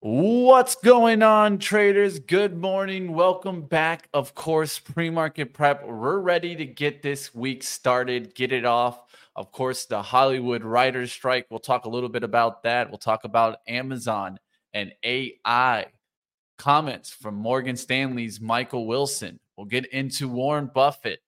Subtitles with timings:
[0.00, 2.18] What's going on, traders?
[2.18, 3.14] Good morning.
[3.14, 4.10] Welcome back.
[4.12, 5.86] Of course, pre market prep.
[5.86, 9.04] We're ready to get this week started, get it off.
[9.34, 11.46] Of course, the Hollywood writers' strike.
[11.48, 12.90] We'll talk a little bit about that.
[12.90, 14.38] We'll talk about Amazon
[14.74, 15.86] and AI.
[16.58, 19.40] Comments from Morgan Stanley's Michael Wilson.
[19.56, 21.20] We'll get into Warren Buffett.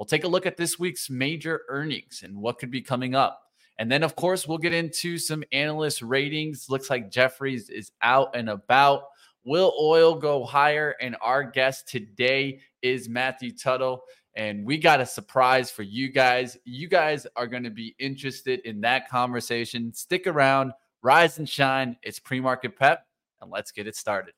[0.00, 3.45] We'll take a look at this week's major earnings and what could be coming up.
[3.78, 6.70] And then, of course, we'll get into some analyst ratings.
[6.70, 9.04] Looks like Jefferies is out and about.
[9.44, 10.94] Will oil go higher?
[11.00, 14.02] And our guest today is Matthew Tuttle.
[14.34, 16.58] And we got a surprise for you guys.
[16.64, 19.92] You guys are going to be interested in that conversation.
[19.94, 20.72] Stick around,
[21.02, 21.96] rise and shine.
[22.02, 23.06] It's pre market prep,
[23.40, 24.34] and let's get it started.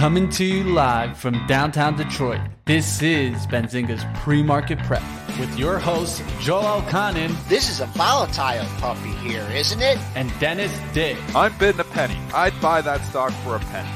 [0.00, 5.02] Coming to you live from downtown Detroit, this is Benzinga's Pre-Market Prep
[5.38, 7.36] with your host, Joel Elconin.
[7.50, 9.98] This is a volatile puppy here, isn't it?
[10.14, 11.18] And Dennis Dick.
[11.36, 12.16] I'm bidding a penny.
[12.32, 13.90] I'd buy that stock for a penny.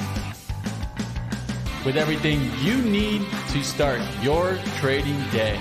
[1.87, 5.59] With everything you need to start your trading day.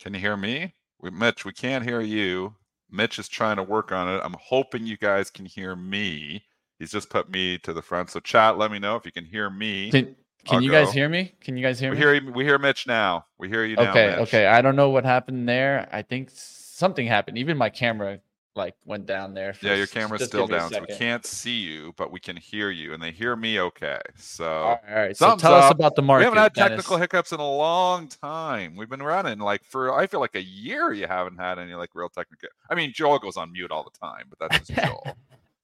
[0.00, 0.74] Can you hear me?
[1.00, 2.54] We, Mitch, we can't hear you.
[2.90, 4.20] Mitch is trying to work on it.
[4.24, 6.44] I'm hoping you guys can hear me.
[6.78, 8.10] He's just put me to the front.
[8.10, 9.90] So chat, let me know if you can hear me.
[9.90, 10.84] Can, can you go.
[10.84, 11.34] guys hear me?
[11.40, 12.02] Can you guys hear we me?
[12.02, 13.26] Hear, we hear Mitch now.
[13.38, 13.90] We hear you now.
[13.90, 14.18] Okay, Mitch.
[14.20, 14.46] okay.
[14.46, 15.88] I don't know what happened there.
[15.92, 17.38] I think something happened.
[17.38, 18.20] Even my camera
[18.58, 19.54] like went down there.
[19.62, 22.92] Yeah, your camera's still down, so we can't see you, but we can hear you,
[22.92, 24.00] and they hear me okay.
[24.16, 25.16] So, all right.
[25.16, 25.64] So tell up.
[25.64, 26.20] us about the market.
[26.20, 26.70] We haven't had Dennis.
[26.70, 28.76] technical hiccups in a long time.
[28.76, 30.92] We've been running like for I feel like a year.
[30.92, 32.50] You haven't had any like real technical.
[32.68, 35.16] I mean, Joel goes on mute all the time, but that's just Joel.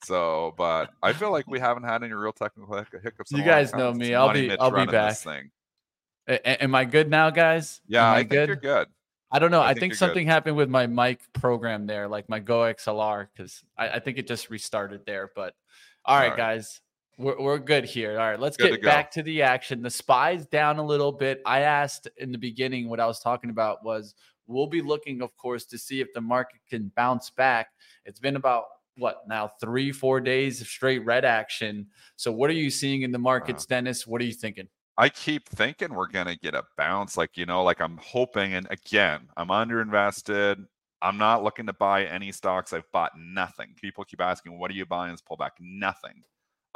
[0.04, 3.32] So, but I feel like we haven't had any real technical hiccups.
[3.32, 4.14] you guys know me.
[4.14, 4.56] I'll be.
[4.56, 5.16] I'll be back.
[6.26, 7.80] Am I good now, guys?
[7.86, 8.48] Yeah, I, I think good?
[8.48, 8.88] you're good.
[9.34, 9.60] I don't know.
[9.60, 10.32] I, I think, think something good.
[10.32, 14.28] happened with my mic program there, like my Go XLR, because I, I, think it
[14.28, 15.32] just restarted there.
[15.34, 15.54] But
[16.04, 16.36] all right, all right.
[16.36, 16.80] guys,
[17.18, 18.12] we're, we're good here.
[18.12, 19.82] All right, let's good get to back to the action.
[19.82, 21.42] The spies down a little bit.
[21.44, 24.14] I asked in the beginning what I was talking about was
[24.46, 27.70] we'll be looking, of course, to see if the market can bounce back.
[28.04, 28.66] It's been about
[28.98, 31.88] what now three, four days of straight red action.
[32.14, 33.76] So, what are you seeing in the markets, wow.
[33.76, 34.06] Dennis?
[34.06, 34.68] What are you thinking?
[34.96, 37.16] I keep thinking we're going to get a bounce.
[37.16, 38.54] Like, you know, like I'm hoping.
[38.54, 40.64] And again, I'm underinvested.
[41.02, 42.72] I'm not looking to buy any stocks.
[42.72, 43.74] I've bought nothing.
[43.76, 45.50] People keep asking, what are you buying this pullback?
[45.60, 46.22] Nothing.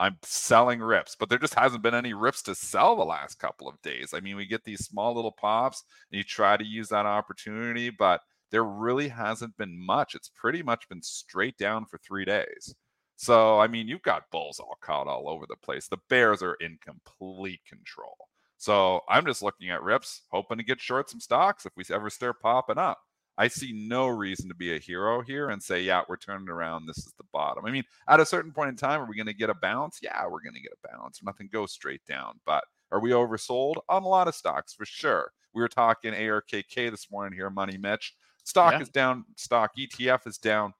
[0.00, 3.68] I'm selling rips, but there just hasn't been any rips to sell the last couple
[3.68, 4.14] of days.
[4.14, 7.90] I mean, we get these small little pops and you try to use that opportunity,
[7.90, 10.14] but there really hasn't been much.
[10.14, 12.74] It's pretty much been straight down for three days.
[13.20, 15.88] So, I mean, you've got bulls all caught all over the place.
[15.88, 18.16] The Bears are in complete control.
[18.58, 22.10] So, I'm just looking at rips, hoping to get short some stocks if we ever
[22.10, 22.98] start popping up.
[23.36, 26.86] I see no reason to be a hero here and say, yeah, we're turning around.
[26.86, 27.66] This is the bottom.
[27.66, 29.98] I mean, at a certain point in time, are we going to get a bounce?
[30.00, 31.20] Yeah, we're going to get a bounce.
[31.20, 32.38] Nothing goes straight down.
[32.46, 32.62] But
[32.92, 35.32] are we oversold on a lot of stocks for sure?
[35.54, 38.14] We were talking ARKK this morning here, Money Mitch.
[38.44, 38.80] Stock yeah.
[38.80, 40.72] is down, stock ETF is down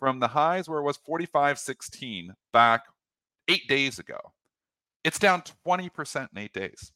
[0.00, 2.86] from the highs where it was 45.16 back
[3.46, 4.18] eight days ago.
[5.04, 6.90] It's down 20% in eight days.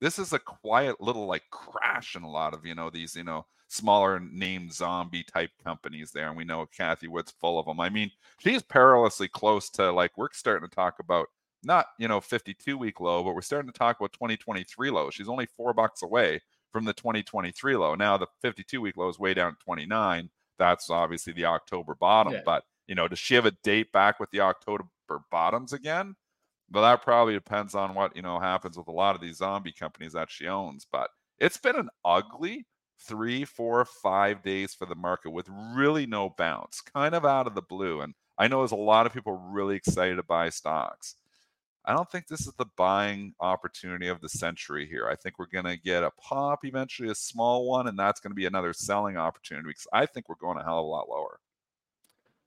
[0.00, 3.24] This is a quiet little like crash in a lot of, you know, these, you
[3.24, 6.28] know, smaller name zombie type companies there.
[6.28, 7.80] And we know Cathie Wood's full of them.
[7.80, 11.26] I mean, she's perilously close to like, we're starting to talk about
[11.62, 15.10] not, you know, 52 week low, but we're starting to talk about 2023 low.
[15.10, 16.40] She's only four bucks away
[16.72, 17.94] from the 2023 low.
[17.94, 20.28] Now the 52 week low is way down 29
[20.58, 22.34] that's obviously the October bottom.
[22.34, 22.42] Yeah.
[22.44, 24.84] But you know, does she have a date back with the October
[25.30, 26.14] bottoms again?
[26.70, 29.72] Well, that probably depends on what you know happens with a lot of these zombie
[29.72, 30.86] companies that she owns.
[30.90, 32.66] But it's been an ugly
[33.06, 37.54] three, four, five days for the market with really no bounce, kind of out of
[37.54, 38.00] the blue.
[38.00, 41.16] And I know there's a lot of people really excited to buy stocks.
[41.86, 45.08] I don't think this is the buying opportunity of the century here.
[45.08, 48.30] I think we're going to get a pop eventually, a small one, and that's going
[48.30, 51.08] to be another selling opportunity because I think we're going a hell of a lot
[51.10, 51.40] lower.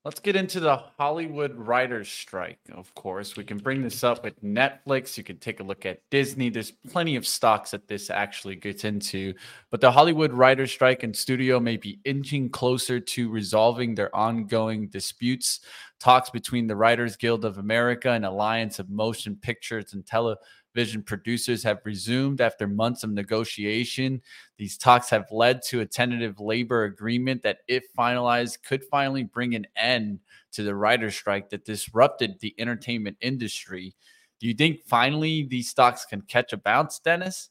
[0.08, 2.60] Let's get into the Hollywood writers' strike.
[2.72, 5.18] Of course, we can bring this up with Netflix.
[5.18, 6.50] You can take a look at Disney.
[6.50, 9.34] There's plenty of stocks that this actually gets into.
[9.70, 14.88] But the Hollywood writers' strike and studio may be inching closer to resolving their ongoing
[14.88, 15.60] disputes.
[16.00, 20.42] Talks between the Writers Guild of America and Alliance of Motion Pictures and Television
[20.78, 24.22] Vision producers have resumed after months of negotiation.
[24.60, 29.56] These talks have led to a tentative labor agreement that, if finalized, could finally bring
[29.56, 30.20] an end
[30.52, 33.96] to the writer strike that disrupted the entertainment industry.
[34.40, 37.50] Do you think finally these stocks can catch a bounce, Dennis?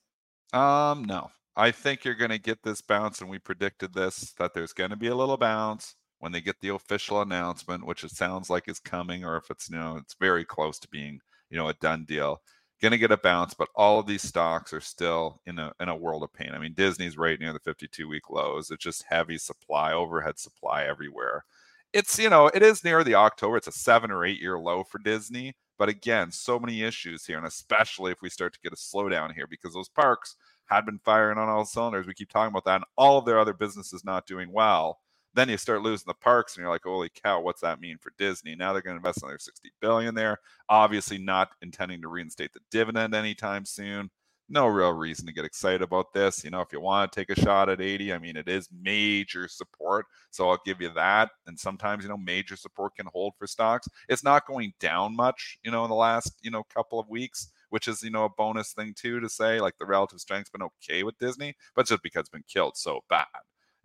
[0.52, 1.32] Um, no.
[1.56, 4.90] I think you're going to get this bounce, and we predicted this that there's going
[4.90, 8.68] to be a little bounce when they get the official announcement, which it sounds like
[8.68, 11.18] is coming, or if it's you know it's very close to being
[11.50, 12.40] you know a done deal
[12.80, 15.88] going to get a bounce, but all of these stocks are still in a in
[15.88, 16.50] a world of pain.
[16.52, 18.70] I mean, Disney's right near the 52 week lows.
[18.70, 21.44] It's just heavy supply, overhead supply everywhere.
[21.92, 23.56] It's you know, it is near the October.
[23.56, 25.54] It's a seven or eight year low for Disney.
[25.78, 29.34] But again, so many issues here, and especially if we start to get a slowdown
[29.34, 30.36] here, because those parks
[30.66, 32.06] had been firing on all cylinders.
[32.06, 35.00] We keep talking about that, and all of their other businesses not doing well
[35.36, 38.12] then you start losing the parks and you're like holy cow what's that mean for
[38.18, 38.54] disney?
[38.54, 40.38] Now they're going to invest another 60 billion there.
[40.68, 44.10] Obviously not intending to reinstate the dividend anytime soon.
[44.48, 46.42] No real reason to get excited about this.
[46.44, 48.68] You know if you want to take a shot at 80 i mean it is
[48.82, 51.30] major support so i'll give you that.
[51.46, 53.88] And sometimes you know major support can hold for stocks.
[54.08, 57.50] It's not going down much you know in the last you know couple of weeks
[57.70, 60.62] which is you know a bonus thing too to say like the relative strength's been
[60.62, 63.26] okay with disney but just because it's been killed so bad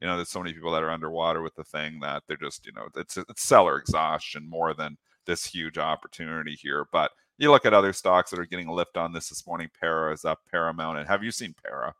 [0.02, 2.66] you know, there's so many people that are underwater with the thing that they're just,
[2.66, 6.88] you know, it's it's seller exhaustion more than this huge opportunity here.
[6.92, 9.70] But you look at other stocks that are getting a lift on this this morning.
[9.80, 11.94] Para is up, Paramount, and have you seen Para?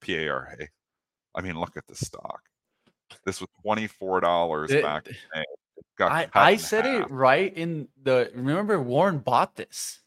[0.00, 0.68] P A R A.
[1.36, 2.40] I mean, look at the stock.
[3.24, 5.44] This was twenty four dollars back in May.
[6.00, 7.06] I, I said half.
[7.06, 8.30] it right in the.
[8.34, 10.00] Remember, Warren bought this.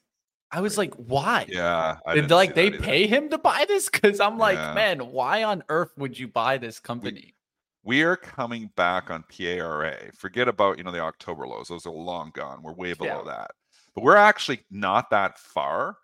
[0.53, 1.45] I was like, why?
[1.47, 1.97] Yeah.
[2.13, 3.89] Did like they pay him to buy this?
[3.89, 4.73] Because I'm like, yeah.
[4.73, 7.35] man, why on earth would you buy this company?
[7.83, 10.11] We are coming back on PARA.
[10.13, 11.67] Forget about, you know, the October lows.
[11.67, 12.61] Those are long gone.
[12.61, 13.31] We're way below yeah.
[13.31, 13.51] that.
[13.95, 15.97] But we're actually not that far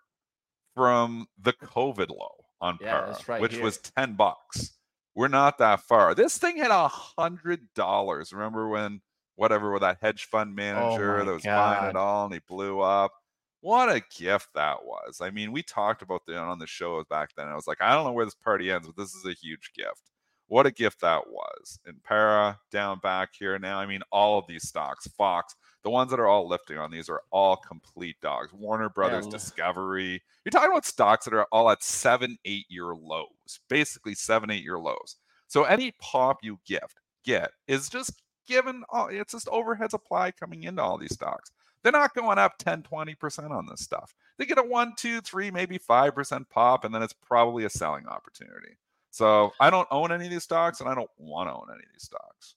[0.74, 3.62] from the COVID low on yeah, PARA, right which here.
[3.62, 4.72] was 10 bucks.
[5.14, 6.14] We're not that far.
[6.14, 8.32] This thing hit a hundred dollars.
[8.32, 9.00] Remember when
[9.34, 11.78] whatever with that hedge fund oh manager oh that was God.
[11.80, 13.12] buying it all and he blew up?
[13.60, 15.20] What a gift that was.
[15.20, 17.48] I mean, we talked about that on the show back then.
[17.48, 19.72] I was like, I don't know where this party ends, but this is a huge
[19.74, 20.02] gift
[20.48, 21.78] what a gift that was.
[21.86, 23.78] And Para down back here now.
[23.78, 25.54] I mean, all of these stocks, Fox,
[25.84, 28.52] the ones that are all lifting on these are all complete dogs.
[28.52, 29.32] Warner Brothers, yeah.
[29.32, 30.22] Discovery.
[30.44, 34.64] You're talking about stocks that are all at seven, eight year lows, basically seven, eight
[34.64, 35.16] year lows.
[35.46, 40.64] So any pop you gift get is just given, all, it's just overhead supply coming
[40.64, 41.52] into all these stocks.
[41.82, 44.14] They're not going up 10, 20% on this stuff.
[44.36, 48.06] They get a one, two, three, maybe 5% pop, and then it's probably a selling
[48.06, 48.76] opportunity.
[49.18, 51.82] So I don't own any of these stocks and I don't want to own any
[51.82, 52.54] of these stocks.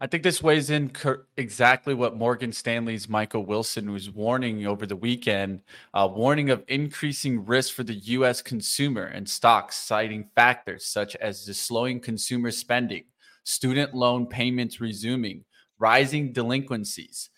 [0.00, 0.92] I think this weighs in
[1.36, 5.62] exactly what Morgan Stanley's Michael Wilson was warning over the weekend,
[5.94, 8.40] uh, warning of increasing risk for the U.S.
[8.40, 13.02] consumer and stocks, citing factors such as the slowing consumer spending,
[13.42, 15.44] student loan payments resuming,
[15.80, 17.30] rising delinquencies,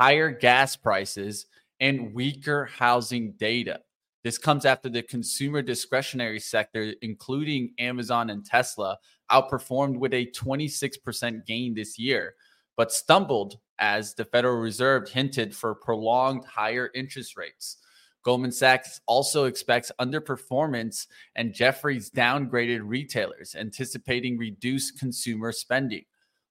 [0.00, 1.46] higher gas prices,
[1.78, 3.82] and weaker housing data.
[4.26, 8.98] This comes after the consumer discretionary sector, including Amazon and Tesla,
[9.30, 12.34] outperformed with a 26% gain this year,
[12.76, 17.76] but stumbled as the Federal Reserve hinted for prolonged higher interest rates.
[18.24, 21.06] Goldman Sachs also expects underperformance,
[21.36, 26.04] and Jefferies downgraded retailers, anticipating reduced consumer spending.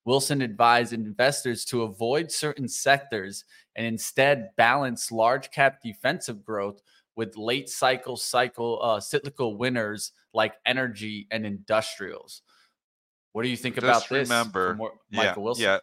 [0.06, 3.44] Wilson advised investors to avoid certain sectors
[3.76, 6.82] and instead balance large cap defensive growth
[7.16, 12.42] with late cycle cycle uh, cyclical winners like energy and industrials.
[13.32, 14.30] What do you think just about this?
[14.30, 14.78] Remember,
[15.12, 15.64] Michael Wilson.
[15.64, 15.80] Yeah,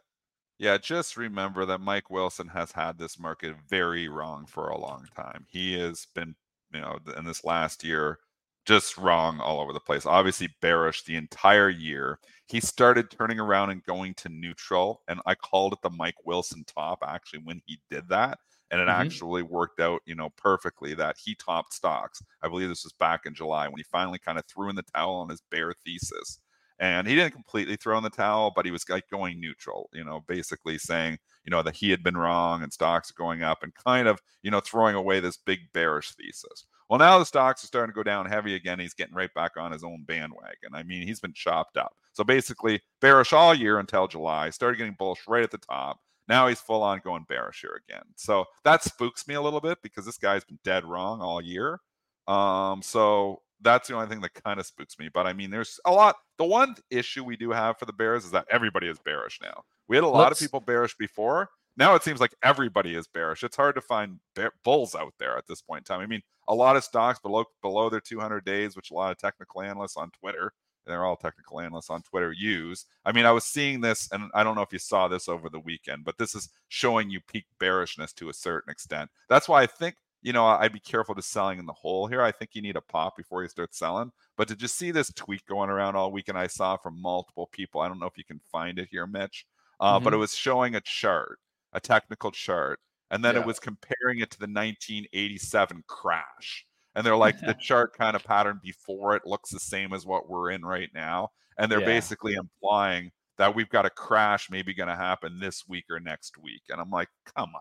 [0.58, 0.78] yeah.
[0.78, 5.44] Just remember that Mike Wilson has had this market very wrong for a long time.
[5.48, 6.34] He has been,
[6.72, 8.18] you know, in this last year,
[8.64, 10.06] just wrong all over the place.
[10.06, 12.18] Obviously bearish the entire year.
[12.46, 16.64] He started turning around and going to neutral, and I called it the Mike Wilson
[16.64, 18.38] top actually when he did that
[18.72, 19.02] and it mm-hmm.
[19.02, 22.22] actually worked out, you know, perfectly that he topped stocks.
[22.42, 24.82] I believe this was back in July when he finally kind of threw in the
[24.82, 26.40] towel on his bear thesis.
[26.78, 30.02] And he didn't completely throw in the towel, but he was like going neutral, you
[30.02, 33.62] know, basically saying, you know, that he had been wrong and stocks are going up
[33.62, 36.64] and kind of, you know, throwing away this big bearish thesis.
[36.88, 38.80] Well, now the stocks are starting to go down heavy again.
[38.80, 40.74] He's getting right back on his own bandwagon.
[40.74, 41.94] I mean, he's been chopped up.
[42.14, 46.00] So basically, bearish all year until July, started getting bullish right at the top.
[46.32, 48.04] Now he's full on going bearish here again.
[48.16, 51.78] So that spooks me a little bit because this guy's been dead wrong all year.
[52.26, 55.10] Um, so that's the only thing that kind of spooks me.
[55.12, 56.16] But I mean, there's a lot.
[56.38, 59.62] The one issue we do have for the Bears is that everybody is bearish now.
[59.88, 60.40] We had a lot Let's...
[60.40, 61.50] of people bearish before.
[61.76, 63.44] Now it seems like everybody is bearish.
[63.44, 66.00] It's hard to find bear- bulls out there at this point in time.
[66.00, 69.18] I mean, a lot of stocks below below their 200 days, which a lot of
[69.18, 70.54] technical analysts on Twitter,
[70.86, 72.86] they're all technical analysts on Twitter use.
[73.04, 75.48] I mean, I was seeing this, and I don't know if you saw this over
[75.48, 79.10] the weekend, but this is showing you peak bearishness to a certain extent.
[79.28, 82.22] That's why I think you know, I'd be careful to selling in the hole here.
[82.22, 84.12] I think you need a pop before you start selling.
[84.36, 87.80] But did you see this tweet going around all weekend, I saw from multiple people.
[87.80, 89.44] I don't know if you can find it here, Mitch,
[89.80, 90.04] uh, mm-hmm.
[90.04, 91.40] but it was showing a chart,
[91.72, 92.78] a technical chart,
[93.10, 93.40] and then yeah.
[93.40, 96.64] it was comparing it to the 1987 crash.
[96.94, 100.28] And they're like, the chart kind of pattern before it looks the same as what
[100.28, 101.30] we're in right now.
[101.58, 101.86] And they're yeah.
[101.86, 106.38] basically implying that we've got a crash maybe going to happen this week or next
[106.38, 106.62] week.
[106.68, 107.60] And I'm like, come on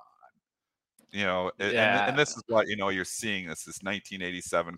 [1.12, 1.66] you know, yeah.
[1.66, 4.78] and, and, this is what you know you're seeing this this 1987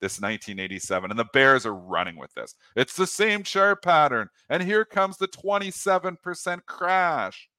[0.00, 4.62] this 1987 and the bears are running with this it's the same chart pattern and
[4.62, 7.49] here comes the 27% crash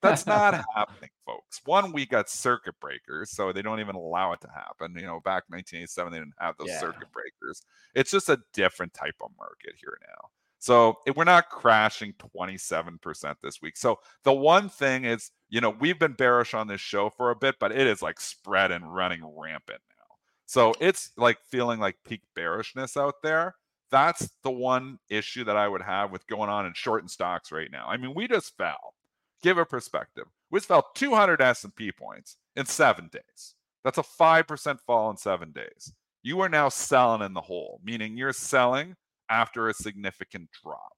[0.00, 4.40] that's not happening folks one we got circuit breakers so they don't even allow it
[4.40, 6.80] to happen you know back 1987 they didn't have those yeah.
[6.80, 7.62] circuit breakers
[7.94, 10.28] it's just a different type of market here now
[10.62, 13.76] so we're not crashing 27% this week.
[13.76, 17.36] So the one thing is, you know, we've been bearish on this show for a
[17.36, 20.14] bit, but it is like spread and running rampant now.
[20.46, 23.56] So it's like feeling like peak bearishness out there.
[23.90, 27.68] That's the one issue that I would have with going on in shorting stocks right
[27.68, 27.88] now.
[27.88, 28.94] I mean, we just fell.
[29.42, 30.24] Give a perspective.
[30.50, 33.54] We fell 200 S&P points in seven days.
[33.84, 35.92] That's a 5% fall in seven days.
[36.22, 38.94] You are now selling in the hole, meaning you're selling
[39.28, 40.92] after a significant drop.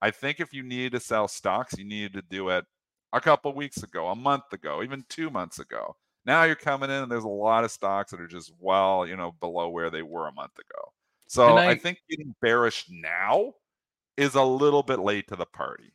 [0.00, 2.64] I think if you needed to sell stocks, you needed to do it
[3.12, 5.96] a couple weeks ago, a month ago, even two months ago.
[6.24, 9.16] Now you're coming in and there's a lot of stocks that are just well, you
[9.16, 10.92] know, below where they were a month ago.
[11.26, 13.54] So I, I think getting bearish now
[14.16, 15.92] is a little bit late to the party.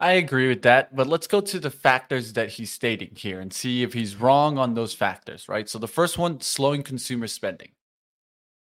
[0.00, 3.52] I agree with that, but let's go to the factors that he's stating here and
[3.52, 5.68] see if he's wrong on those factors, right?
[5.68, 7.70] So the first one, slowing consumer spending.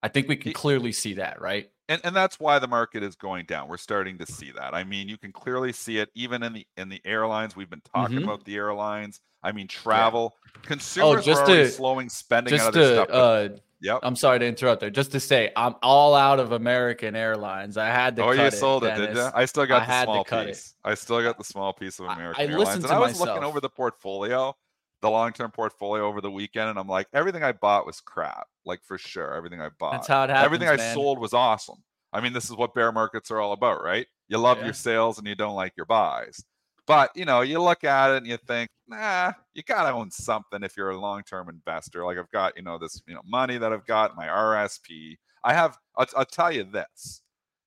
[0.02, 1.70] I think we can clearly see that, right?
[1.90, 3.68] and and that's why the market is going down.
[3.68, 4.74] We're starting to see that.
[4.74, 7.56] I mean, you can clearly see it even in the in the airlines.
[7.56, 8.26] We've been talking mm-hmm.
[8.26, 9.20] about the airlines.
[9.44, 10.36] I mean, travel.
[10.46, 10.52] Yeah.
[10.56, 13.10] Oh, Consumers oh, just are to, slowing spending just out of to, stuff.
[13.10, 13.50] Uh,
[13.84, 14.00] yep.
[14.02, 14.90] I'm sorry to interrupt there.
[14.90, 17.78] Just to say, I'm all out of American Airlines.
[17.78, 18.24] I had to.
[18.24, 19.30] Oh, you sold it, it did you?
[19.36, 20.68] I still got I the small piece.
[20.68, 20.90] It.
[20.90, 22.84] I still got the small piece of American I, I Airlines.
[22.84, 23.28] And I was myself.
[23.28, 24.56] looking over the portfolio
[25.04, 28.48] the long term portfolio over the weekend, and I'm like, everything I bought was crap.
[28.66, 29.92] Like for sure, everything I bought.
[29.92, 30.46] That's how it happens.
[30.46, 30.96] Everything I man.
[30.96, 31.84] sold was awesome.
[32.12, 34.08] I mean, this is what bear markets are all about, right?
[34.30, 34.66] You love yeah.
[34.66, 36.44] your sales and you don't like your buys.
[36.86, 40.64] But you know, you look at it and you think, nah, you gotta own something
[40.64, 42.06] if you're a long-term investor.
[42.06, 45.16] Like I've got, you know, this, you know, money that I've got, my RSP.
[45.44, 45.78] I have.
[45.98, 47.22] I'll, I'll tell you this: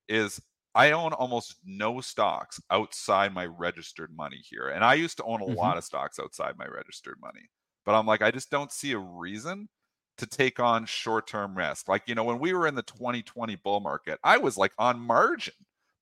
[0.09, 0.41] is
[0.77, 4.69] I own almost no stocks outside my registered money here.
[4.69, 5.57] And I used to own a mm-hmm.
[5.57, 7.49] lot of stocks outside my registered money.
[7.87, 9.69] But I'm like, I just don't see a reason
[10.19, 11.89] to take on short term risk.
[11.89, 15.01] Like, you know, when we were in the 2020 bull market, I was like on
[15.01, 15.55] margin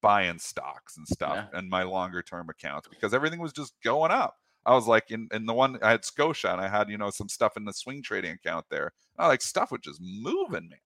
[0.04, 1.58] buying stocks and stuff yeah.
[1.58, 4.36] in my longer term accounts because everything was just going up.
[4.66, 7.08] I was like in, in the one I had Scotia and I had, you know,
[7.08, 8.92] some stuff in the swing trading account there.
[9.18, 10.78] I like stuff was just moving, man.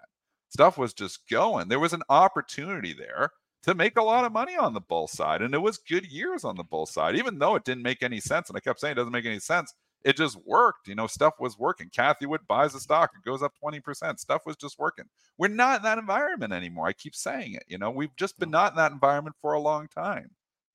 [0.51, 1.69] Stuff was just going.
[1.69, 3.31] There was an opportunity there
[3.65, 5.43] to make a lot of money on the bull side.
[5.43, 8.21] And it was good years on the bull side, even though it didn't make any
[8.21, 8.49] sense.
[8.49, 9.75] And I kept saying it doesn't make any sense.
[10.05, 10.89] It just worked.
[10.89, 11.91] You know, stuff was working.
[11.91, 14.19] Cathie Wood buys a stock, it goes up 20%.
[14.19, 15.07] Stuff was just working.
[15.37, 16.87] We're not in that environment anymore.
[16.87, 17.65] I keep saying it.
[17.67, 20.31] You know, we've just been not in that environment for a long time.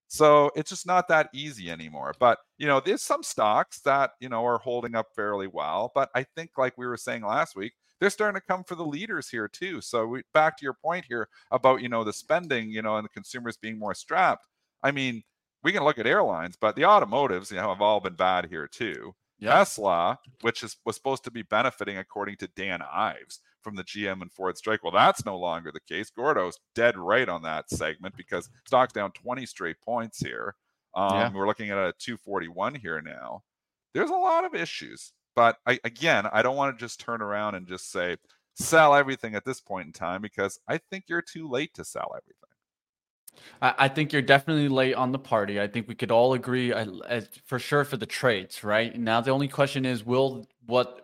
[0.08, 2.14] So it's just not that easy anymore.
[2.20, 5.90] But, you know, there's some stocks that, you know, are holding up fairly well.
[5.94, 8.84] But I think, like we were saying last week, they're starting to come for the
[8.84, 9.80] leaders here too.
[9.80, 13.04] So we, back to your point here about you know the spending, you know, and
[13.04, 14.46] the consumers being more strapped.
[14.82, 15.22] I mean,
[15.64, 18.68] we can look at airlines, but the automotives, you know, have all been bad here
[18.68, 19.14] too.
[19.40, 19.52] Yep.
[19.52, 24.22] Tesla, which is was supposed to be benefiting according to Dan Ives from the GM
[24.22, 24.84] and Ford strike.
[24.84, 26.10] Well, that's no longer the case.
[26.10, 30.54] Gordo's dead right on that segment because stock's down 20 straight points here.
[30.94, 31.32] Um, yeah.
[31.32, 33.42] We're looking at a 241 here now.
[33.94, 35.12] There's a lot of issues.
[35.34, 38.16] But I, again, I don't want to just turn around and just say
[38.54, 42.12] sell everything at this point in time because I think you're too late to sell
[42.16, 42.43] everything.
[43.60, 45.60] I, think you're definitely late on the party.
[45.60, 48.98] I think we could all agree uh, for sure for the trades, right?
[48.98, 51.00] Now, the only question is will what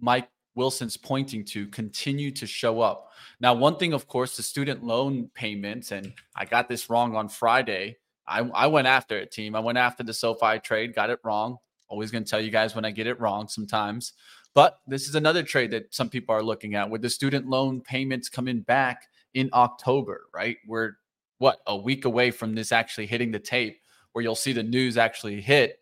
[0.00, 3.10] Mike Wilson's pointing to continue to show up?
[3.40, 7.28] Now, one thing, of course, the student loan payments, and I got this wrong on
[7.28, 7.98] Friday.
[8.26, 9.54] I, I went after it, team.
[9.54, 11.58] I went after the SoFi trade, got it wrong.
[11.88, 14.14] Always going to tell you guys when I get it wrong sometimes.
[14.54, 17.80] But this is another trade that some people are looking at with the student loan
[17.80, 19.02] payments coming back
[19.34, 20.56] in October, right?
[20.66, 20.92] We're
[21.38, 23.80] what a week away from this actually hitting the tape
[24.12, 25.80] where you'll see the news actually hit.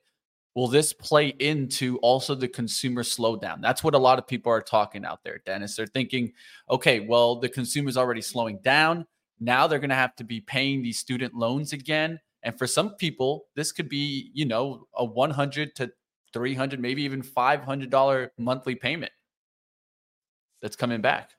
[0.54, 3.62] Will this play into also the consumer slowdown?
[3.62, 5.76] That's what a lot of people are talking out there, Dennis.
[5.76, 6.32] They're thinking,
[6.68, 9.06] okay, well, the consumer's already slowing down.
[9.40, 12.20] Now they're going to have to be paying these student loans again.
[12.42, 15.90] And for some people, this could be, you know, a 100 to
[16.32, 19.12] 300, maybe even $500 monthly payment
[20.60, 21.30] that's coming back.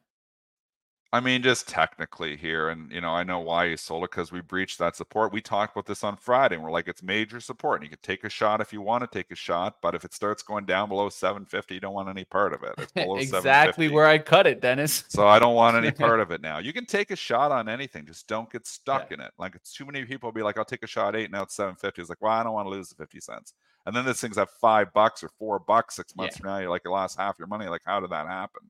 [1.13, 4.31] I mean, just technically here, and you know, I know why you sold it because
[4.31, 5.31] we breached that support.
[5.31, 8.01] We talked about this on Friday, and we're like, it's major support, and you can
[8.01, 10.65] take a shot if you want to take a shot, but if it starts going
[10.65, 12.73] down below 750, you don't want any part of it.
[12.79, 15.03] It's below exactly where I cut it, Dennis.
[15.07, 16.57] so I don't want any part of it now.
[16.57, 19.17] You can take a shot on anything, just don't get stuck yeah.
[19.17, 19.33] in it.
[19.37, 22.01] Like it's too many people be like, I'll take a shot eight, now it's 750.
[22.01, 23.53] It's like, well, I don't want to lose the 50 cents.
[23.85, 26.41] And then this thing's at five bucks or four bucks six months yeah.
[26.41, 26.57] from now.
[26.57, 27.67] You're like, you lost half your money.
[27.67, 28.63] Like, how did that happen?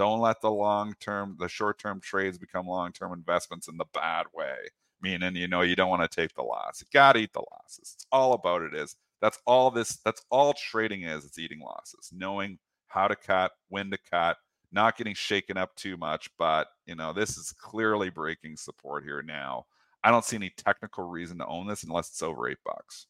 [0.00, 3.84] Don't let the long term, the short term trades become long term investments in the
[3.92, 4.56] bad way.
[5.02, 6.80] Meaning, you know, you don't want to take the loss.
[6.80, 7.92] You got to eat the losses.
[7.96, 8.96] It's all about it is.
[9.20, 11.26] That's all this, that's all trading is.
[11.26, 14.38] It's eating losses, knowing how to cut, when to cut,
[14.72, 16.30] not getting shaken up too much.
[16.38, 19.66] But, you know, this is clearly breaking support here now.
[20.02, 23.06] I don't see any technical reason to own this unless it's over eight bucks.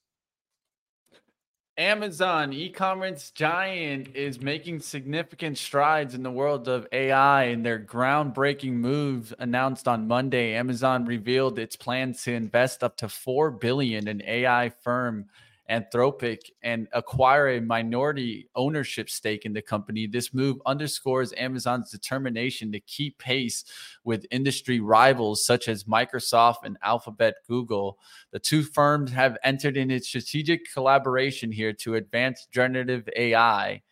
[1.78, 8.72] Amazon, e-commerce giant, is making significant strides in the world of AI and their groundbreaking
[8.72, 10.54] moves announced on Monday.
[10.54, 15.26] Amazon revealed its plans to invest up to 4 billion in AI firm
[15.70, 20.06] Anthropic and acquire a minority ownership stake in the company.
[20.06, 23.64] This move underscores Amazon's determination to keep pace
[24.04, 27.98] with industry rivals such as Microsoft and Alphabet Google.
[28.32, 33.82] The two firms have entered in a strategic collaboration here to advance generative AI.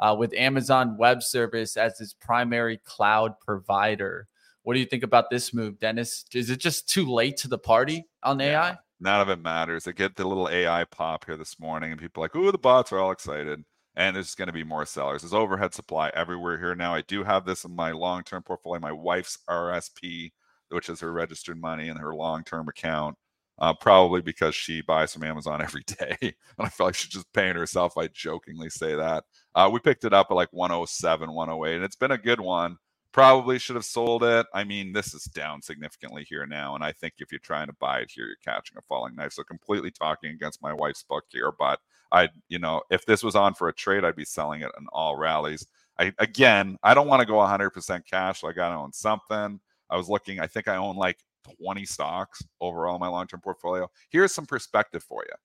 [0.00, 4.26] Uh, with Amazon Web Service as its primary cloud provider.
[4.64, 6.24] What do you think about this move, Dennis?
[6.34, 8.40] Is it just too late to the party on.
[8.40, 8.76] AI?
[9.00, 9.86] None of it matters.
[9.86, 12.92] I get the little AI pop here this morning, and people like, "Ooh, the bots
[12.92, 13.64] are all excited."
[13.96, 15.22] And there's going to be more sellers.
[15.22, 16.94] There's overhead supply everywhere here now.
[16.94, 18.80] I do have this in my long-term portfolio.
[18.80, 20.32] My wife's RSP,
[20.70, 23.16] which is her registered money in her long-term account,
[23.60, 26.16] uh, probably because she buys from Amazon every day.
[26.20, 27.96] and I feel like she's just paying herself.
[27.96, 29.24] I jokingly say that.
[29.54, 32.78] Uh, we picked it up at like 107, 108, and it's been a good one.
[33.14, 34.44] Probably should have sold it.
[34.52, 36.74] I mean, this is down significantly here now.
[36.74, 39.34] And I think if you're trying to buy it here, you're catching a falling knife.
[39.34, 41.52] So completely talking against my wife's book here.
[41.56, 41.78] But
[42.10, 44.88] I, you know, if this was on for a trade, I'd be selling it in
[44.92, 45.64] all rallies.
[45.96, 48.42] I again, I don't want to go 100% cash.
[48.42, 49.60] Like I got to own something.
[49.88, 50.40] I was looking.
[50.40, 51.18] I think I own like
[51.62, 53.88] 20 stocks overall in my long-term portfolio.
[54.08, 55.36] Here's some perspective for you.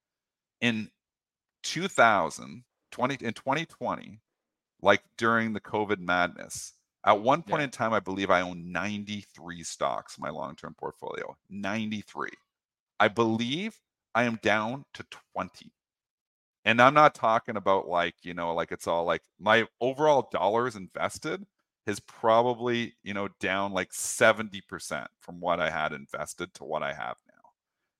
[0.60, 0.90] In
[1.62, 4.18] 2000, 20, in 2020,
[4.82, 6.72] like during the COVID madness,
[7.04, 7.64] at one point yeah.
[7.64, 11.36] in time, I believe I owned 93 stocks in my long term portfolio.
[11.48, 12.28] 93.
[12.98, 13.78] I believe
[14.14, 15.72] I am down to 20.
[16.66, 20.76] And I'm not talking about like, you know, like it's all like my overall dollars
[20.76, 21.46] invested
[21.86, 26.92] is probably, you know, down like 70% from what I had invested to what I
[26.92, 27.50] have now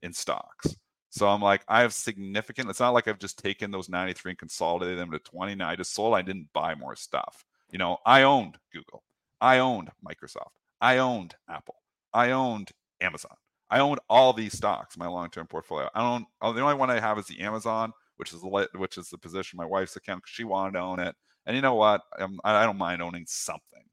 [0.03, 0.77] in stocks.
[1.09, 4.39] So I'm like, I have significant, it's not like I've just taken those 93 and
[4.39, 5.55] consolidated them to 20.
[5.55, 7.45] Now I just sold, I didn't buy more stuff.
[7.71, 9.03] You know, I owned Google.
[9.41, 10.51] I owned Microsoft.
[10.81, 11.77] I owned Apple.
[12.13, 13.37] I owned Amazon.
[13.71, 15.89] I owned all these stocks my long-term portfolio.
[15.95, 16.27] I don't.
[16.43, 19.19] Oh, the only one I have is the Amazon, which is the which is the
[19.19, 20.23] position my wife's account.
[20.23, 21.15] Because she wanted to own it,
[21.47, 22.03] and you know what?
[22.19, 23.85] I'm, I don't mind owning something,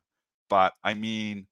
[0.50, 1.46] but I mean,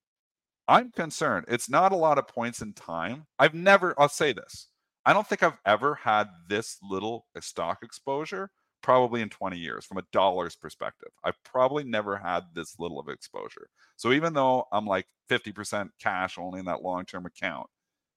[0.67, 1.45] I'm concerned.
[1.47, 3.27] It's not a lot of points in time.
[3.37, 3.93] I've never.
[3.99, 4.69] I'll say this.
[5.05, 8.49] I don't think I've ever had this little stock exposure
[8.85, 11.09] probably in 20 years from a dollar's perspective.
[11.23, 13.67] I've probably never had this little of exposure.
[13.95, 17.65] So even though I'm like 50% cash only in that long term account,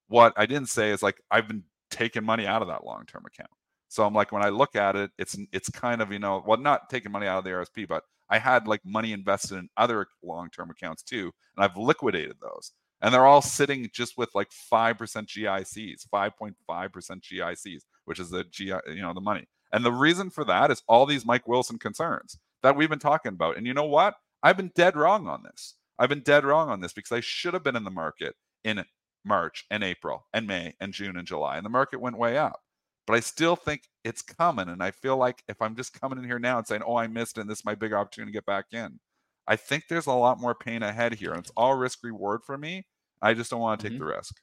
[0.09, 3.23] what I didn't say is like I've been taking money out of that long term
[3.25, 3.49] account.
[3.87, 6.59] So I'm like when I look at it, it's it's kind of you know well
[6.59, 10.05] not taking money out of the RSP, but I had like money invested in other
[10.21, 14.51] long term accounts too, and I've liquidated those, and they're all sitting just with like
[14.51, 19.21] five percent GICs, five point five percent GICs, which is the GI you know the
[19.21, 19.47] money.
[19.71, 23.33] And the reason for that is all these Mike Wilson concerns that we've been talking
[23.33, 23.57] about.
[23.57, 24.15] And you know what?
[24.41, 25.75] I've been dead wrong on this.
[25.97, 28.83] I've been dead wrong on this because I should have been in the market in
[29.25, 32.61] March and April and May and June and July, and the market went way up.
[33.05, 34.69] But I still think it's coming.
[34.69, 37.07] And I feel like if I'm just coming in here now and saying, oh, I
[37.07, 38.99] missed and this is my big opportunity to get back in,
[39.47, 41.31] I think there's a lot more pain ahead here.
[41.31, 42.85] And it's all risk reward for me.
[43.21, 44.05] I just don't want to take mm-hmm.
[44.07, 44.39] the risk.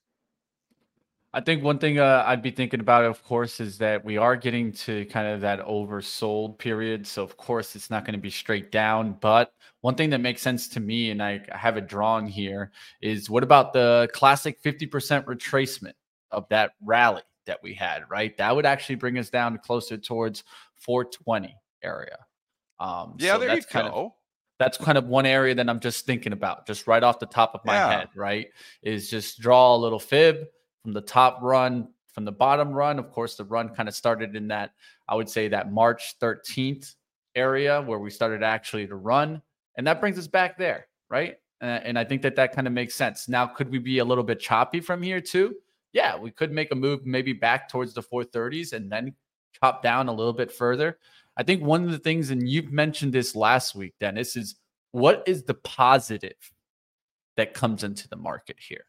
[1.36, 4.36] I think one thing uh, I'd be thinking about, of course, is that we are
[4.36, 7.06] getting to kind of that oversold period.
[7.06, 9.18] So, of course, it's not going to be straight down.
[9.20, 12.72] But one thing that makes sense to me, and I have it drawn here,
[13.02, 15.92] is what about the classic 50% retracement
[16.30, 18.34] of that rally that we had, right?
[18.38, 20.42] That would actually bring us down closer towards
[20.76, 22.16] 420 area.
[22.80, 23.80] Um, yeah, so there you go.
[23.80, 24.12] Of,
[24.58, 27.54] that's kind of one area that I'm just thinking about, just right off the top
[27.54, 27.90] of my yeah.
[27.90, 28.46] head, right?
[28.80, 30.46] Is just draw a little fib
[30.86, 33.00] from the top run, from the bottom run.
[33.00, 34.70] Of course, the run kind of started in that,
[35.08, 36.94] I would say, that March 13th
[37.34, 39.42] area where we started actually to run.
[39.76, 41.38] And that brings us back there, right?
[41.60, 43.28] and I think that that kind of makes sense.
[43.28, 45.56] Now, could we be a little bit choppy from here too?
[45.92, 49.12] Yeah, we could make a move maybe back towards the 430s and then
[49.60, 50.98] chop down a little bit further.
[51.36, 54.54] I think one of the things, and you've mentioned this last week, Dennis, is
[54.92, 56.36] what is the positive
[57.36, 58.84] that comes into the market here?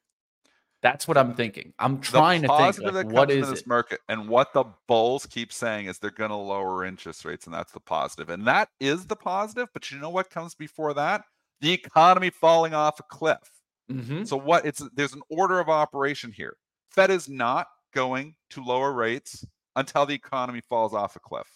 [0.87, 1.73] That's what I'm thinking.
[1.79, 3.67] I'm trying to think like, what is this it?
[3.67, 7.53] market and what the bulls keep saying is they're going to lower interest rates, and
[7.53, 8.29] that's the positive.
[8.29, 9.67] and that is the positive.
[9.73, 11.23] But you know what comes before that?
[11.59, 13.51] The economy falling off a cliff.
[13.91, 14.23] Mm-hmm.
[14.23, 14.65] So what?
[14.65, 16.55] It's there's an order of operation here.
[16.89, 19.45] Fed is not going to lower rates
[19.75, 21.47] until the economy falls off a cliff.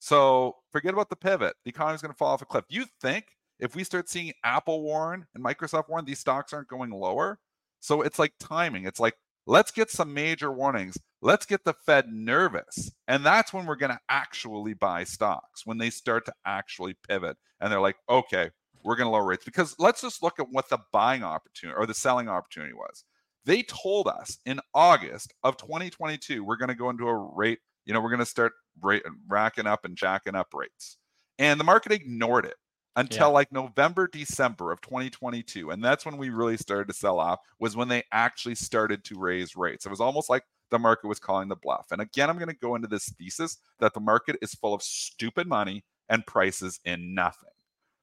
[0.00, 1.54] So forget about the pivot.
[1.64, 2.66] The economy is going to fall off a cliff.
[2.68, 3.24] You think
[3.58, 7.38] if we start seeing Apple warn and Microsoft warn, these stocks aren't going lower?
[7.80, 8.84] So it's like timing.
[8.84, 9.14] It's like,
[9.46, 10.98] let's get some major warnings.
[11.22, 12.90] Let's get the Fed nervous.
[13.08, 17.36] And that's when we're going to actually buy stocks, when they start to actually pivot.
[17.60, 18.50] And they're like, okay,
[18.84, 19.44] we're going to lower rates.
[19.44, 23.04] Because let's just look at what the buying opportunity or the selling opportunity was.
[23.44, 27.58] They told us in August of 2022, we're going to go into a rate
[27.90, 28.52] you know, we're going to start
[29.28, 30.96] racking up and jacking up rates.
[31.38, 32.54] And the market ignored it
[32.96, 33.34] until yeah.
[33.34, 35.70] like November, December of 2022.
[35.70, 39.18] And that's when we really started to sell off, was when they actually started to
[39.18, 39.86] raise rates.
[39.86, 41.86] It was almost like the market was calling the bluff.
[41.90, 44.82] And again, I'm going to go into this thesis that the market is full of
[44.82, 47.50] stupid money and prices in nothing.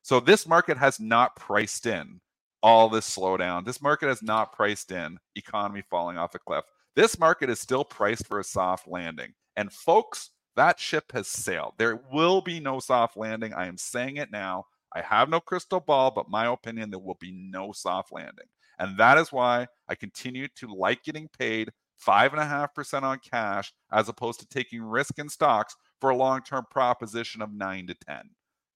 [0.02, 2.22] So this market has not priced in
[2.64, 3.66] all this slowdown.
[3.66, 6.64] This market has not priced in economy falling off a cliff.
[6.96, 9.34] This market is still priced for a soft landing.
[9.56, 11.74] And folks, that ship has sailed.
[11.78, 13.54] There will be no soft landing.
[13.54, 14.66] I am saying it now.
[14.96, 18.48] I have no crystal ball, but my opinion, there will be no soft landing.
[18.80, 23.04] And that is why I continue to like getting paid five and a half percent
[23.04, 27.88] on cash as opposed to taking risk in stocks for a long-term proposition of nine
[27.88, 28.22] to 10.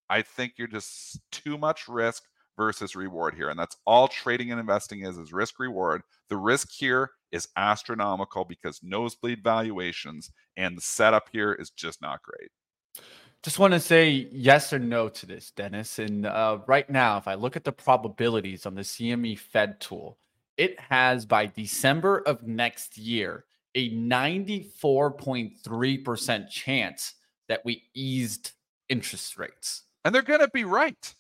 [0.09, 2.23] I think you're just too much risk
[2.57, 3.49] versus reward here.
[3.49, 6.01] And that's all trading and investing is, is risk reward.
[6.29, 12.19] The risk here is astronomical because nosebleed valuations and the setup here is just not
[12.23, 12.49] great.
[13.43, 15.97] Just want to say yes or no to this, Dennis.
[15.97, 20.19] And uh, right now, if I look at the probabilities on the CME Fed tool,
[20.57, 27.13] it has by December of next year a 94.3% chance
[27.47, 28.51] that we eased
[28.89, 29.83] interest rates.
[30.05, 31.15] And they're going to be right.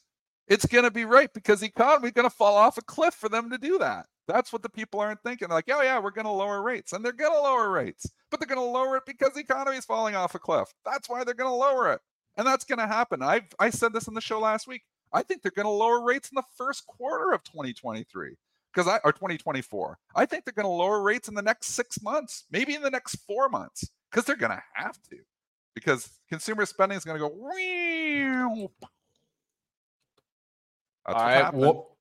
[0.47, 3.29] It's going to be right because the economy going to fall off a cliff for
[3.29, 4.07] them to do that.
[4.27, 5.47] That's what the people aren't thinking.
[5.47, 8.05] They're like, oh yeah, we're going to lower rates, and they're going to lower rates,
[8.29, 10.71] but they're going to lower it because the economy is falling off a cliff.
[10.85, 12.01] That's why they're going to lower it,
[12.37, 13.21] and that's going to happen.
[13.21, 14.83] I I said this in the show last week.
[15.13, 18.35] I think they're going to lower rates in the first quarter of 2023
[18.73, 19.97] because I or 2024.
[20.15, 22.89] I think they're going to lower rates in the next six months, maybe in the
[22.89, 25.17] next four months, because they're going to have to,
[25.75, 28.71] because consumer spending is going to go.
[31.05, 31.53] That's All right.
[31.53, 31.97] Well,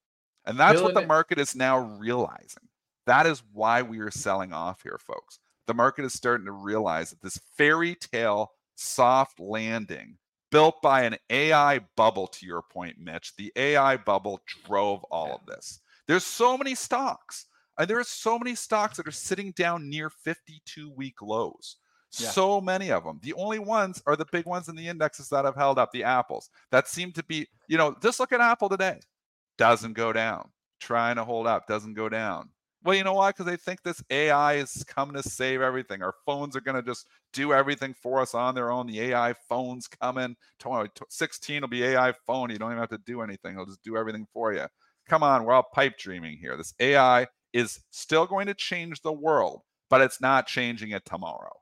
[0.47, 2.69] and that's what the market is now realizing.
[3.07, 5.39] That is why we are selling off here, folks.
[5.67, 10.17] The market is starting to realize that this fairy tale soft landing
[10.51, 15.47] built by an AI bubble, to your point, Mitch, the AI bubble drove all of
[15.47, 15.81] this.
[16.07, 17.47] There's so many stocks,
[17.79, 21.77] and there are so many stocks that are sitting down near 52 week lows.
[22.19, 22.31] Yeah.
[22.31, 23.21] So many of them.
[23.23, 26.03] The only ones are the big ones in the indexes that have held up, the
[26.03, 28.99] apples that seem to be, you know, just look at Apple today
[29.57, 30.49] doesn't go down.
[30.81, 32.49] Trying to hold up, doesn't go down.
[32.83, 33.31] Well, you know why?
[33.31, 36.03] Because they think this AI is coming to save everything.
[36.03, 38.87] Our phones are going to just do everything for us on their own.
[38.87, 40.35] The AI phones coming.
[41.11, 42.51] 16 will be AI phone.
[42.51, 43.53] You don't even have to do anything.
[43.53, 44.67] It'll just do everything for you.
[45.09, 46.57] Come on, we're all pipe dreaming here.
[46.57, 51.60] This AI is still going to change the world, but it's not changing it tomorrow.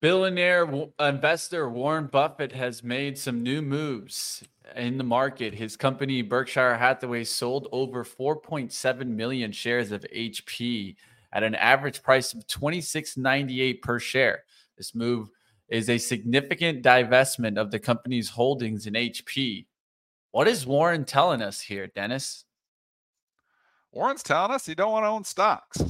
[0.00, 0.68] Billionaire
[1.00, 5.54] investor Warren Buffett has made some new moves in the market.
[5.54, 10.96] His company Berkshire Hathaway sold over 4.7 million shares of HP
[11.32, 14.44] at an average price of 26.98 per share.
[14.76, 15.30] This move
[15.68, 19.66] is a significant divestment of the company's holdings in HP.
[20.30, 22.44] What is Warren telling us here, Dennis?
[23.92, 25.82] Warren's telling us he don't want to own stocks.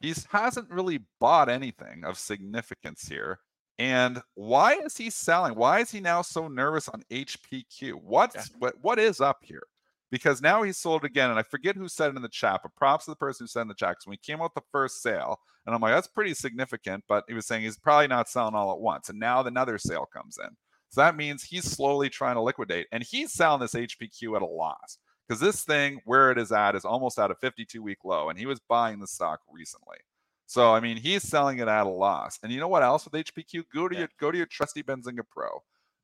[0.00, 3.38] He hasn't really bought anything of significance here.
[3.78, 5.54] And why is he selling?
[5.54, 7.94] Why is he now so nervous on HPQ?
[8.02, 8.42] What's yeah.
[8.58, 9.62] what what is up here?
[10.10, 12.74] Because now he's sold again, and I forget who said it in the chat, but
[12.76, 13.90] props to the person who said in the chat.
[13.90, 17.24] Because when he came out the first sale, and I'm like, that's pretty significant, but
[17.26, 19.08] he was saying he's probably not selling all at once.
[19.08, 20.48] And now another sale comes in.
[20.90, 24.46] So that means he's slowly trying to liquidate, and he's selling this HPQ at a
[24.46, 28.28] loss because this thing where it is at is almost at a 52 week low,
[28.28, 29.98] and he was buying the stock recently.
[30.46, 32.38] So I mean, he's selling it at a loss.
[32.42, 33.64] And you know what else with HPQ?
[33.74, 34.00] Go to yeah.
[34.00, 35.62] your go to your trusty Benzinga Pro.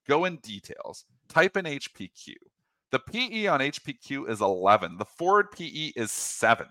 [0.09, 1.05] Go in details.
[1.29, 2.35] Type in HPQ.
[2.91, 4.99] The PE on HPQ is 11.
[4.99, 6.67] The forward PE is 7.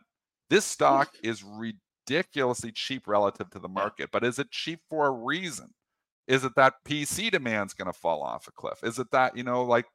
[0.50, 5.12] This stock is ridiculously cheap relative to the market, but is it cheap for a
[5.12, 5.74] reason?
[6.28, 8.84] Is it that PC demand's going to fall off a cliff?
[8.84, 9.86] Is it that, you know, like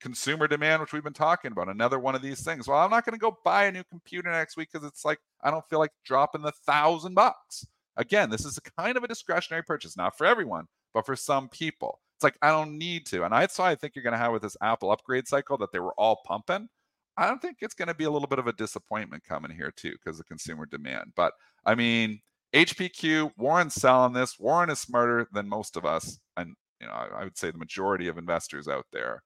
[0.00, 2.66] consumer demand, which we've been talking about, another one of these things.
[2.66, 5.18] Well, I'm not going to go buy a new computer next week because it's like
[5.42, 7.66] I don't feel like dropping the thousand bucks.
[7.96, 11.48] Again, this is a kind of a discretionary purchase, not for everyone, but for some
[11.48, 12.00] people.
[12.16, 13.24] It's like I don't need to.
[13.24, 15.72] And that's why I think you're going to have with this Apple upgrade cycle that
[15.72, 16.68] they were all pumping.
[17.16, 19.72] I don't think it's going to be a little bit of a disappointment coming here
[19.74, 21.12] too because of consumer demand.
[21.16, 21.32] But
[21.66, 22.20] I mean,
[22.54, 24.38] HPQ, Warren's selling this.
[24.38, 27.58] Warren is smarter than most of us, and you know, I, I would say the
[27.58, 29.22] majority of investors out there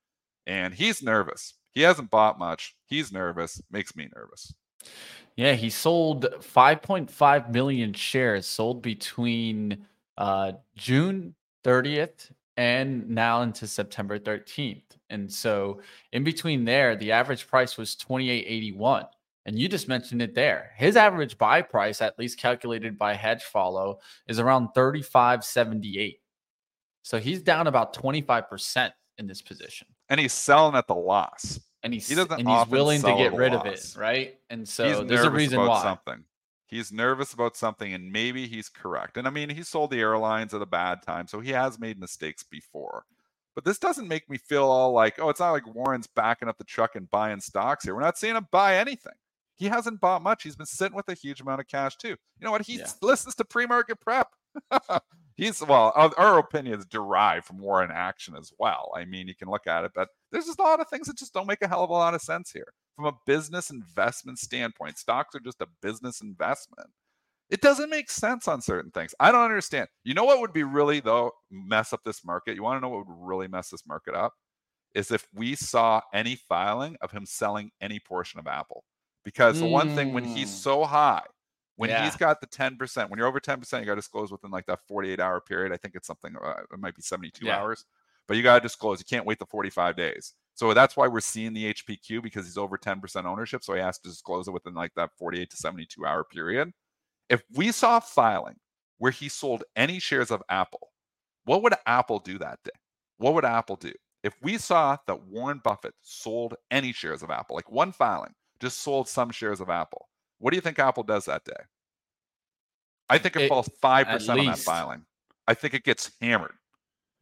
[0.46, 1.54] and he's nervous.
[1.72, 2.74] He hasn't bought much.
[2.86, 3.60] He's nervous.
[3.70, 4.54] Makes me nervous.
[5.36, 14.18] Yeah, he sold 5.5 million shares sold between uh, June 30th and now into September
[14.18, 14.82] 13th.
[15.10, 15.80] And so
[16.12, 19.08] in between there, the average price was 28.81.
[19.46, 20.70] And you just mentioned it there.
[20.76, 23.96] His average buy price, at least calculated by Hedgefollow,
[24.28, 26.18] is around 35.78.
[27.02, 29.86] So he's down about 25% in this position.
[30.08, 31.60] And he's selling at the loss.
[31.82, 33.66] And he's he doesn't and he's willing to get rid loss.
[33.66, 34.38] of it, right?
[34.50, 35.82] And so he's there's a reason why.
[35.82, 36.24] Something.
[36.66, 39.16] He's nervous about something, and maybe he's correct.
[39.16, 42.00] And I mean, he sold the airlines at a bad time, so he has made
[42.00, 43.04] mistakes before.
[43.54, 46.58] But this doesn't make me feel all like, oh, it's not like Warren's backing up
[46.58, 47.94] the truck and buying stocks here.
[47.94, 49.12] We're not seeing him buy anything.
[49.56, 50.42] He hasn't bought much.
[50.42, 52.08] He's been sitting with a huge amount of cash too.
[52.08, 52.62] You know what?
[52.66, 52.88] He yeah.
[53.00, 54.28] listens to pre-market prep.
[55.36, 58.92] he's well, our opinions derive from Warren action as well.
[58.96, 61.18] I mean, you can look at it, but there's just a lot of things that
[61.18, 62.72] just don't make a hell of a lot of sense here.
[62.96, 66.90] From a business investment standpoint, stocks are just a business investment.
[67.50, 69.14] It doesn't make sense on certain things.
[69.20, 69.88] I don't understand.
[70.02, 72.54] You know what would be really though mess up this market?
[72.54, 74.32] You want to know what would really mess this market up?
[74.94, 78.84] Is if we saw any filing of him selling any portion of Apple.
[79.24, 80.54] Because the one thing when he's mm.
[80.54, 81.22] so high,
[81.76, 82.04] when yeah.
[82.04, 84.80] he's got the 10%, when you're over 10%, you got to disclose within like that
[84.86, 85.72] 48 hour period.
[85.72, 87.58] I think it's something, uh, it might be 72 yeah.
[87.58, 87.84] hours,
[88.28, 89.00] but you got to disclose.
[89.00, 90.34] You can't wait the 45 days.
[90.54, 93.64] So that's why we're seeing the HPQ because he's over 10% ownership.
[93.64, 96.72] So he has to disclose it within like that 48 to 72 hour period.
[97.28, 98.56] If we saw filing
[98.98, 100.92] where he sold any shares of Apple,
[101.44, 102.70] what would Apple do that day?
[103.18, 103.92] What would Apple do?
[104.22, 108.80] If we saw that Warren Buffett sold any shares of Apple, like one filing, just
[108.80, 110.08] sold some shares of Apple,
[110.44, 111.52] what do you think Apple does that day?
[113.08, 115.06] I think it, it falls five percent on that filing.
[115.48, 116.52] I think it gets hammered.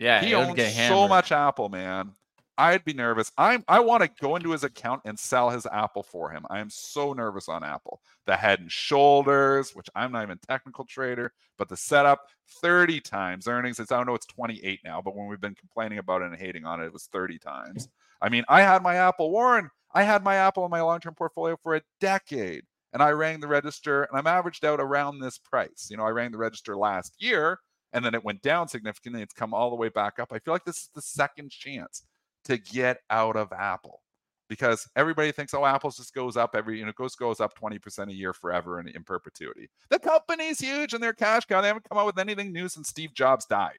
[0.00, 2.14] Yeah, he owns so much Apple, man.
[2.58, 3.30] I'd be nervous.
[3.38, 6.44] I'm I want to go into his account and sell his Apple for him.
[6.50, 8.00] I am so nervous on Apple.
[8.26, 12.26] The head and shoulders, which I'm not even a technical trader, but the setup
[12.60, 13.78] 30 times earnings.
[13.78, 16.36] It's I don't know it's 28 now, but when we've been complaining about it and
[16.36, 17.88] hating on it, it was 30 times.
[18.20, 19.70] I mean, I had my Apple Warren.
[19.94, 23.48] I had my Apple in my long-term portfolio for a decade and I rang the
[23.48, 25.88] register and I'm averaged out around this price.
[25.90, 27.58] You know, I rang the register last year
[27.92, 29.22] and then it went down significantly.
[29.22, 30.32] It's come all the way back up.
[30.32, 32.04] I feel like this is the second chance
[32.44, 34.00] to get out of Apple
[34.48, 38.10] because everybody thinks, oh, Apple just goes up every, you know, goes goes up 20%
[38.10, 39.68] a year forever in, in perpetuity.
[39.88, 41.60] The company's huge and their cash cow.
[41.60, 43.78] They haven't come out with anything new since Steve Jobs died.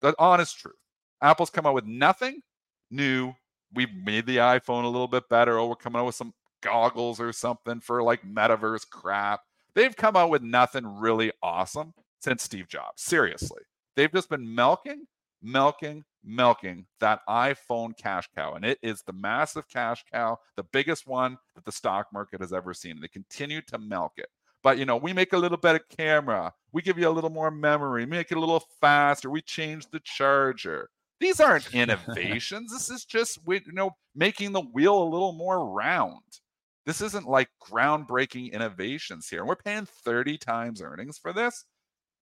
[0.00, 0.76] The honest truth.
[1.20, 2.40] Apple's come out with nothing
[2.90, 3.32] new.
[3.74, 5.58] We've made the iPhone a little bit better.
[5.58, 9.40] Oh, we're coming out with some goggles or something for like metaverse crap.
[9.74, 13.02] They've come out with nothing really awesome since Steve Jobs.
[13.02, 13.62] Seriously.
[13.96, 15.06] They've just been milking,
[15.42, 18.54] milking, milking that iPhone cash cow.
[18.54, 22.52] And it is the massive cash cow, the biggest one that the stock market has
[22.52, 23.00] ever seen.
[23.00, 24.28] They continue to milk it.
[24.62, 27.50] but you know, we make a little better camera, we give you a little more
[27.50, 30.88] memory, make it a little faster, we change the charger.
[31.20, 32.72] These aren't innovations.
[32.72, 36.22] this is just you know making the wheel a little more round.
[36.84, 39.44] This isn't like groundbreaking innovations here.
[39.44, 41.64] We're paying 30 times earnings for this.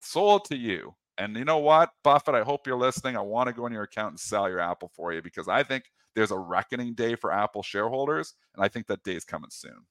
[0.01, 0.95] Sold to you.
[1.17, 3.15] And you know what, Buffett, I hope you're listening.
[3.15, 5.63] I want to go in your account and sell your Apple for you because I
[5.63, 8.33] think there's a reckoning day for Apple shareholders.
[8.55, 9.85] And I think that day is coming soon.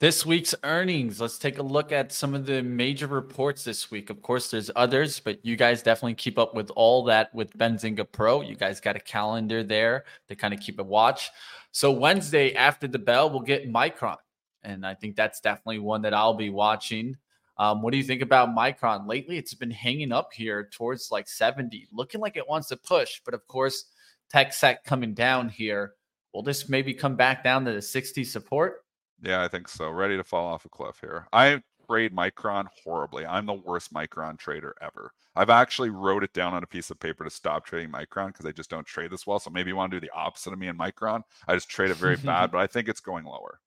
[0.00, 1.20] This week's earnings.
[1.20, 4.10] Let's take a look at some of the major reports this week.
[4.10, 8.06] Of course, there's others, but you guys definitely keep up with all that with Benzinga
[8.12, 8.40] Pro.
[8.40, 11.32] You guys got a calendar there to kind of keep a watch.
[11.72, 14.18] So Wednesday after the bell, we'll get Micron,
[14.62, 17.16] and I think that's definitely one that I'll be watching.
[17.56, 19.08] Um, what do you think about Micron?
[19.08, 23.20] Lately, it's been hanging up here towards like 70, looking like it wants to push.
[23.24, 23.86] But of course,
[24.30, 25.94] tech sec coming down here.
[26.32, 28.84] Will this maybe come back down to the 60 support?
[29.22, 29.90] Yeah, I think so.
[29.90, 31.26] Ready to fall off a cliff here.
[31.32, 33.26] I trade Micron horribly.
[33.26, 35.12] I'm the worst Micron trader ever.
[35.34, 38.46] I've actually wrote it down on a piece of paper to stop trading Micron because
[38.46, 39.38] I just don't trade this well.
[39.38, 41.22] So maybe you want to do the opposite of me and Micron.
[41.46, 43.60] I just trade it very bad, but I think it's going lower.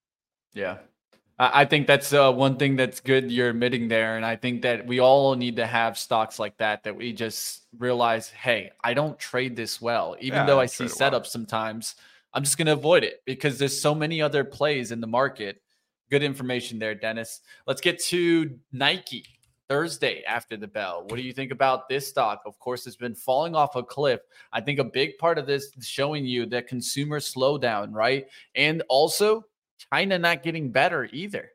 [0.52, 0.78] Yeah.
[1.38, 4.16] I think that's uh, one thing that's good you're admitting there.
[4.16, 7.62] And I think that we all need to have stocks like that, that we just
[7.78, 10.14] realize, hey, I don't trade this well.
[10.20, 11.24] Even yeah, though I, I see setups well.
[11.24, 11.96] sometimes,
[12.34, 15.60] I'm just going to avoid it because there's so many other plays in the market.
[16.10, 17.40] Good information there, Dennis.
[17.66, 19.24] Let's get to Nike
[19.68, 21.04] Thursday after the bell.
[21.06, 22.42] What do you think about this stock?
[22.44, 24.20] Of course, it's been falling off a cliff.
[24.52, 28.26] I think a big part of this is showing you that consumer slowdown, right?
[28.54, 29.44] And also
[29.92, 31.50] China not getting better either.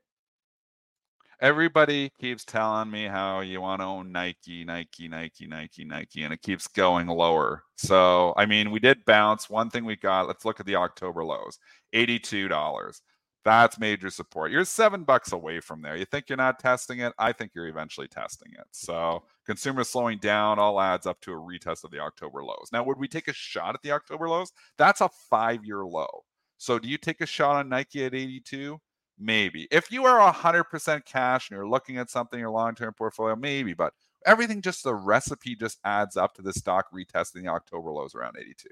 [1.39, 6.33] Everybody keeps telling me how you want to own Nike, Nike, Nike, Nike, Nike, and
[6.33, 7.63] it keeps going lower.
[7.77, 9.49] So, I mean, we did bounce.
[9.49, 11.59] One thing we got, let's look at the October lows
[11.93, 13.01] $82.
[13.45, 14.51] That's major support.
[14.51, 15.95] You're seven bucks away from there.
[15.95, 17.13] You think you're not testing it?
[17.19, 18.65] I think you're eventually testing it.
[18.71, 22.69] So, consumer slowing down all adds up to a retest of the October lows.
[22.73, 24.51] Now, would we take a shot at the October lows?
[24.77, 26.23] That's a five year low.
[26.57, 28.79] So do you take a shot on Nike at 82?
[29.19, 29.67] Maybe.
[29.71, 33.73] If you are 100% cash and you're looking at something in your long-term portfolio, maybe.
[33.73, 33.93] But
[34.25, 38.37] everything just the recipe just adds up to the stock retesting the October lows around
[38.39, 38.69] 82.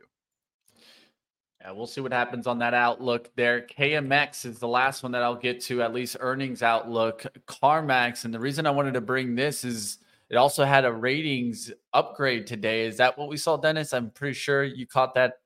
[1.62, 3.62] Yeah, we'll see what happens on that outlook there.
[3.62, 7.26] KMX is the last one that I'll get to, at least earnings outlook.
[7.48, 9.98] CarMax, and the reason I wanted to bring this is
[10.30, 12.86] it also had a ratings upgrade today.
[12.86, 13.94] Is that what we saw, Dennis?
[13.94, 15.40] I'm pretty sure you caught that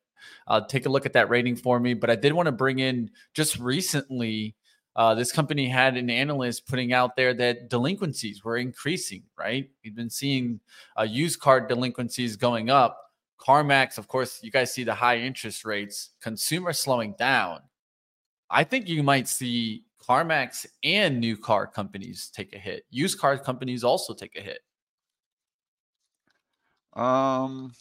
[0.47, 1.93] uh, take a look at that rating for me.
[1.93, 4.55] But I did want to bring in just recently.
[4.99, 9.69] Uh, this company had an analyst putting out there that delinquencies were increasing, right?
[9.81, 10.59] We've been seeing
[10.99, 12.99] uh, used car delinquencies going up.
[13.39, 17.61] CarMax, of course, you guys see the high interest rates, consumer slowing down.
[18.49, 22.83] I think you might see CarMax and new car companies take a hit.
[22.89, 24.59] Used car companies also take a hit.
[26.91, 27.71] Um,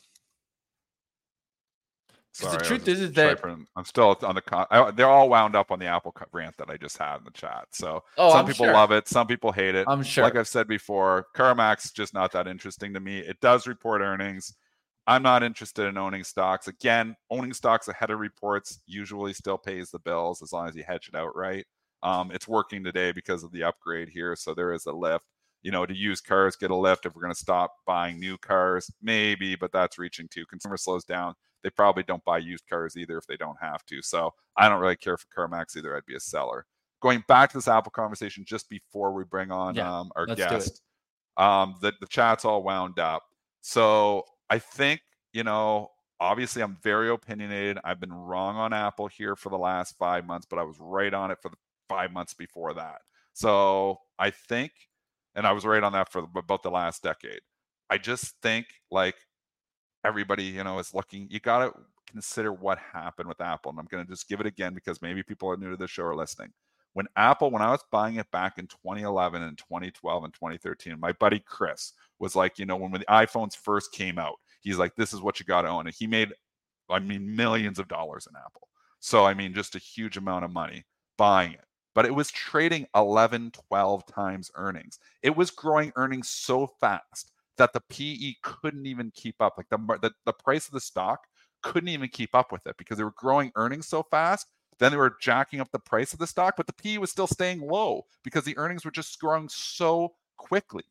[2.39, 4.67] Sorry, the truth is, is that I'm still on the.
[4.71, 7.33] I, they're all wound up on the Apple rant that I just had in the
[7.33, 7.67] chat.
[7.73, 8.73] So oh, some I'm people sure.
[8.73, 9.87] love it, some people hate it.
[9.89, 10.23] I'm sure.
[10.23, 13.19] Like I've said before, CarMax just not that interesting to me.
[13.19, 14.55] It does report earnings.
[15.09, 16.69] I'm not interested in owning stocks.
[16.69, 20.85] Again, owning stocks ahead of reports usually still pays the bills as long as you
[20.85, 21.67] hedge it out right.
[22.05, 25.25] Um, it's working today because of the upgrade here, so there is a lift.
[25.63, 28.39] You know, to use cars get a lift if we're going to stop buying new
[28.39, 30.47] cars, maybe, but that's reaching too.
[30.47, 34.03] Consumer slows down they probably don't buy used cars either if they don't have to.
[34.03, 35.97] So I don't really care for CarMax either.
[35.97, 36.67] I'd be a seller.
[37.01, 40.83] Going back to this Apple conversation just before we bring on yeah, um, our guest,
[41.37, 43.23] um, the, the chat's all wound up.
[43.61, 45.01] So I think,
[45.33, 45.91] you know,
[46.21, 47.79] obviously I'm very opinionated.
[47.85, 51.15] I've been wrong on Apple here for the last five months, but I was right
[51.15, 51.57] on it for the
[51.89, 52.99] five months before that.
[53.33, 54.73] So I think,
[55.39, 57.41] and I was right on that for about the last decade.
[57.89, 59.15] I just think like
[60.05, 61.29] everybody, you know, is looking.
[61.31, 61.73] You got to
[62.11, 63.71] consider what happened with Apple.
[63.71, 65.87] And I'm going to just give it again because maybe people are new to the
[65.87, 66.53] show or listening.
[66.95, 71.13] When Apple, when I was buying it back in 2011 and 2012 and 2013, my
[71.13, 74.97] buddy Chris was like, you know, when, when the iPhones first came out, he's like,
[74.97, 75.87] this is what you got to own.
[75.87, 76.33] And he made,
[76.91, 78.67] I mean, millions of dollars in Apple.
[78.99, 80.85] So, I mean, just a huge amount of money
[81.17, 81.68] buying it.
[81.99, 85.01] But it was trading 11, 12 times earnings.
[85.25, 89.55] It was growing earnings so fast that the PE couldn't even keep up.
[89.57, 91.27] Like the, the, the price of the stock
[91.61, 94.47] couldn't even keep up with it because they were growing earnings so fast.
[94.79, 97.27] Then they were jacking up the price of the stock, but the PE was still
[97.27, 100.85] staying low because the earnings were just growing so quickly.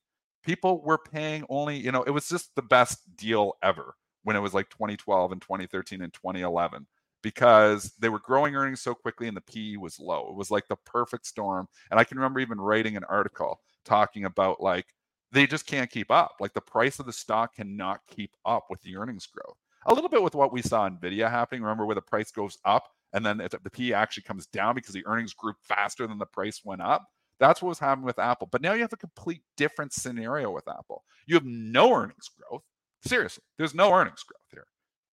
[0.44, 4.42] People were paying only, you know, it was just the best deal ever when it
[4.42, 6.86] was like 2012 and 2013 and 2011.
[7.22, 10.28] Because they were growing earnings so quickly and the PE was low.
[10.30, 11.68] It was like the perfect storm.
[11.92, 14.86] And I can remember even writing an article talking about like
[15.32, 16.36] they just can't keep up.
[16.40, 19.58] Like the price of the stock cannot keep up with the earnings growth.
[19.88, 21.62] A little bit with what we saw Nvidia happening.
[21.62, 25.06] Remember where the price goes up and then the PE actually comes down because the
[25.06, 27.06] earnings grew faster than the price went up.
[27.40, 28.48] That's what was happening with Apple.
[28.52, 31.04] But now you have a complete different scenario with Apple.
[31.26, 32.64] You have no earnings growth.
[33.06, 34.66] Seriously, there's no earnings growth here.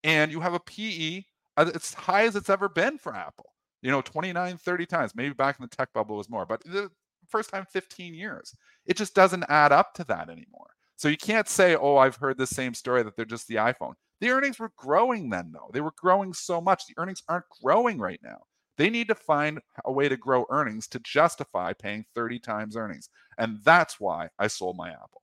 [0.03, 1.23] And you have a PE
[1.57, 3.51] Uh, as high as it's ever been for Apple.
[3.81, 5.13] You know, 29, 30 times.
[5.15, 6.89] Maybe back in the tech bubble was more, but the
[7.29, 8.55] first time 15 years.
[8.85, 10.71] It just doesn't add up to that anymore.
[10.95, 13.93] So you can't say, oh, I've heard the same story that they're just the iPhone.
[14.21, 15.69] The earnings were growing then, though.
[15.73, 16.85] They were growing so much.
[16.85, 18.43] The earnings aren't growing right now.
[18.77, 23.09] They need to find a way to grow earnings to justify paying 30 times earnings.
[23.37, 25.21] And that's why I sold my Apple.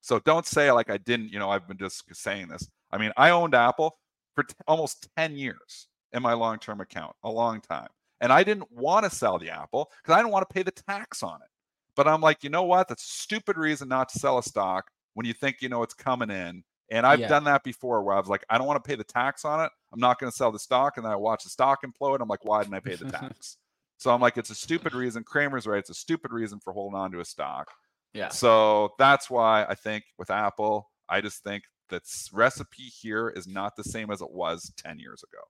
[0.00, 2.68] So don't say like I didn't, you know, I've been just saying this.
[2.90, 3.98] I mean, I owned Apple
[4.40, 7.88] for t- almost 10 years in my long term account, a long time.
[8.20, 10.70] And I didn't want to sell the Apple because I didn't want to pay the
[10.70, 11.48] tax on it.
[11.96, 12.88] But I'm like, you know what?
[12.88, 15.94] That's a stupid reason not to sell a stock when you think you know it's
[15.94, 16.62] coming in.
[16.90, 17.28] And I've yeah.
[17.28, 19.60] done that before where I was like, I don't want to pay the tax on
[19.60, 19.70] it.
[19.92, 20.96] I'm not going to sell the stock.
[20.96, 22.14] And then I watch the stock implode.
[22.14, 23.56] And I'm like, why didn't I pay the tax?
[23.98, 25.22] so I'm like, it's a stupid reason.
[25.22, 25.78] Cramer's right.
[25.78, 27.70] It's a stupid reason for holding on to a stock.
[28.12, 28.28] Yeah.
[28.28, 33.76] So that's why I think with Apple, I just think that recipe here is not
[33.76, 35.42] the same as it was 10 years ago.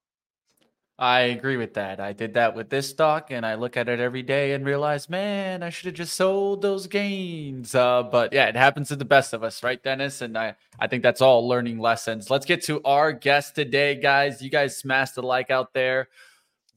[1.00, 1.98] I agree with that.
[1.98, 5.08] I did that with this stock, and I look at it every day and realize,
[5.08, 7.74] man, I should have just sold those gains.
[7.74, 10.20] Uh, but yeah, it happens to the best of us, right, Dennis?
[10.20, 12.28] And I, I think that's all learning lessons.
[12.28, 14.42] Let's get to our guest today, guys.
[14.42, 16.08] You guys smashed the like out there.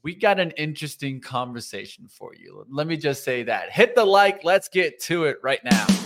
[0.03, 2.66] We got an interesting conversation for you.
[2.70, 3.72] Let me just say that.
[3.72, 4.45] Hit the like.
[4.45, 6.03] Let's get to it right now.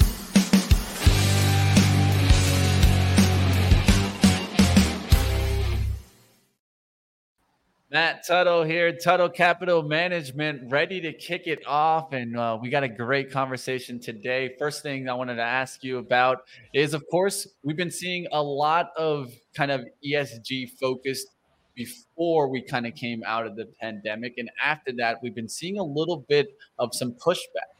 [7.90, 12.12] Matt Tuttle here, Tuttle Capital Management, ready to kick it off.
[12.12, 14.56] And uh, we got a great conversation today.
[14.60, 16.40] First thing I wanted to ask you about
[16.74, 21.28] is, of course, we've been seeing a lot of kind of ESG focused
[21.76, 24.34] before we kind of came out of the pandemic.
[24.38, 27.72] And after that, we've been seeing a little bit of some pushback.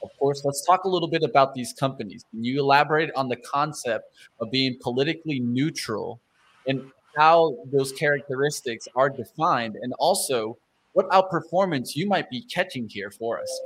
[0.00, 2.24] Of course, let's talk a little bit about these companies.
[2.30, 4.04] Can you elaborate on the concept
[4.38, 6.20] of being politically neutral
[6.68, 10.58] and how those characteristics are defined and also
[10.92, 13.60] what outperformance you might be catching here for us.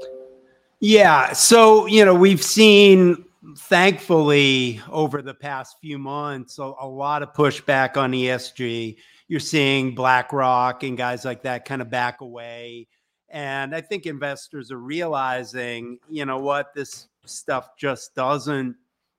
[0.80, 1.32] Yeah.
[1.32, 3.24] So, you know, we've seen,
[3.56, 8.96] thankfully, over the past few months, a, a, lot of pushback on ESG.
[9.28, 12.88] You're seeing BlackRock and guys like that kind of back away.
[13.28, 18.74] And I think investors are realizing, you know what, this stuff just doesn't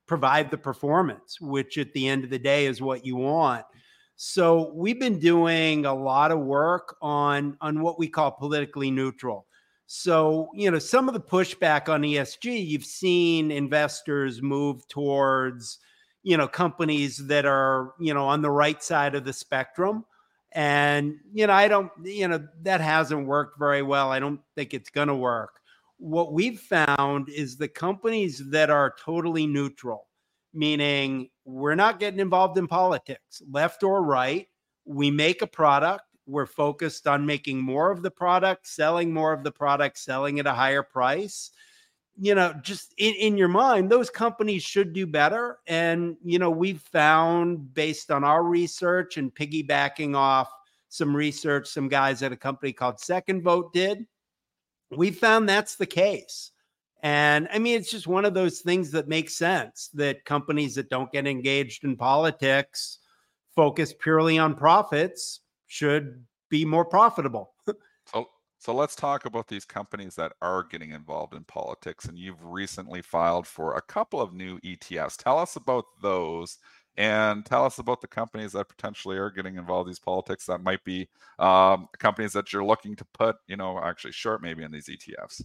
[0.05, 3.63] provide the performance, which at the end of the day is what you want.
[4.23, 9.47] So we've been doing a lot of work on on what we call politically neutral.
[9.87, 15.79] So, you know, some of the pushback on ESG, you've seen investors move towards,
[16.21, 20.05] you know, companies that are, you know, on the right side of the spectrum.
[20.51, 24.11] And, you know, I don't, you know, that hasn't worked very well.
[24.11, 25.61] I don't think it's going to work.
[25.97, 30.09] What we've found is the companies that are totally neutral,
[30.53, 34.47] meaning we're not getting involved in politics, left or right.
[34.85, 36.03] We make a product.
[36.25, 40.47] We're focused on making more of the product, selling more of the product, selling at
[40.47, 41.51] a higher price.
[42.17, 45.59] You know, just in, in your mind, those companies should do better.
[45.67, 50.49] And, you know, we've found based on our research and piggybacking off
[50.91, 54.05] some research some guys at a company called Second Vote did,
[54.91, 56.50] we found that's the case.
[57.03, 60.89] And I mean, it's just one of those things that makes sense that companies that
[60.89, 62.99] don't get engaged in politics,
[63.55, 67.53] focus purely on profits, should be more profitable.
[68.05, 68.27] so,
[68.59, 72.05] so let's talk about these companies that are getting involved in politics.
[72.05, 75.17] And you've recently filed for a couple of new ETFs.
[75.17, 76.59] Tell us about those
[76.97, 80.61] and tell us about the companies that potentially are getting involved in these politics that
[80.61, 81.07] might be
[81.39, 85.41] um, companies that you're looking to put, you know, actually short maybe in these ETFs.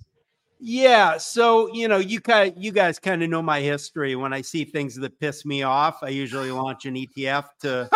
[0.59, 4.17] Yeah, so you know, you kind you guys kind of know my history.
[4.17, 7.89] When I see things that piss me off, I usually launch an ETF to,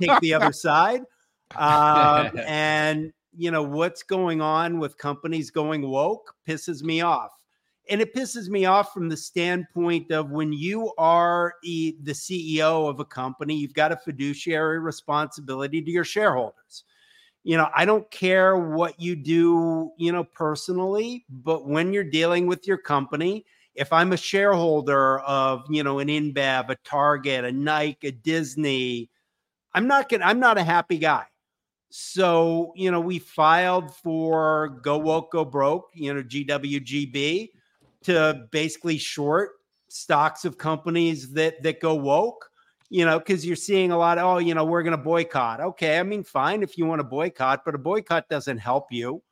[0.00, 1.02] take the other side.
[1.56, 7.32] Um, and you know what's going on with companies going woke pisses me off,
[7.90, 12.98] and it pisses me off from the standpoint of when you are the CEO of
[12.98, 16.84] a company, you've got a fiduciary responsibility to your shareholders
[17.46, 22.48] you know, I don't care what you do, you know, personally, but when you're dealing
[22.48, 27.52] with your company, if I'm a shareholder of, you know, an InBev, a Target, a
[27.52, 29.10] Nike, a Disney,
[29.74, 31.26] I'm not to I'm not a happy guy.
[31.88, 37.50] So, you know, we filed for Go Woke, Go Broke, you know, GWGB
[38.02, 39.50] to basically short
[39.86, 42.50] stocks of companies that that go woke
[42.88, 45.60] you know, because you're seeing a lot of, oh, you know, we're going to boycott.
[45.60, 45.98] Okay.
[45.98, 49.22] I mean, fine if you want to boycott, but a boycott doesn't help you.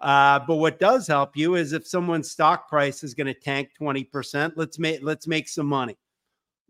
[0.00, 3.70] Uh, but what does help you is if someone's stock price is going to tank
[3.78, 5.96] 20%, let's make let's make some money.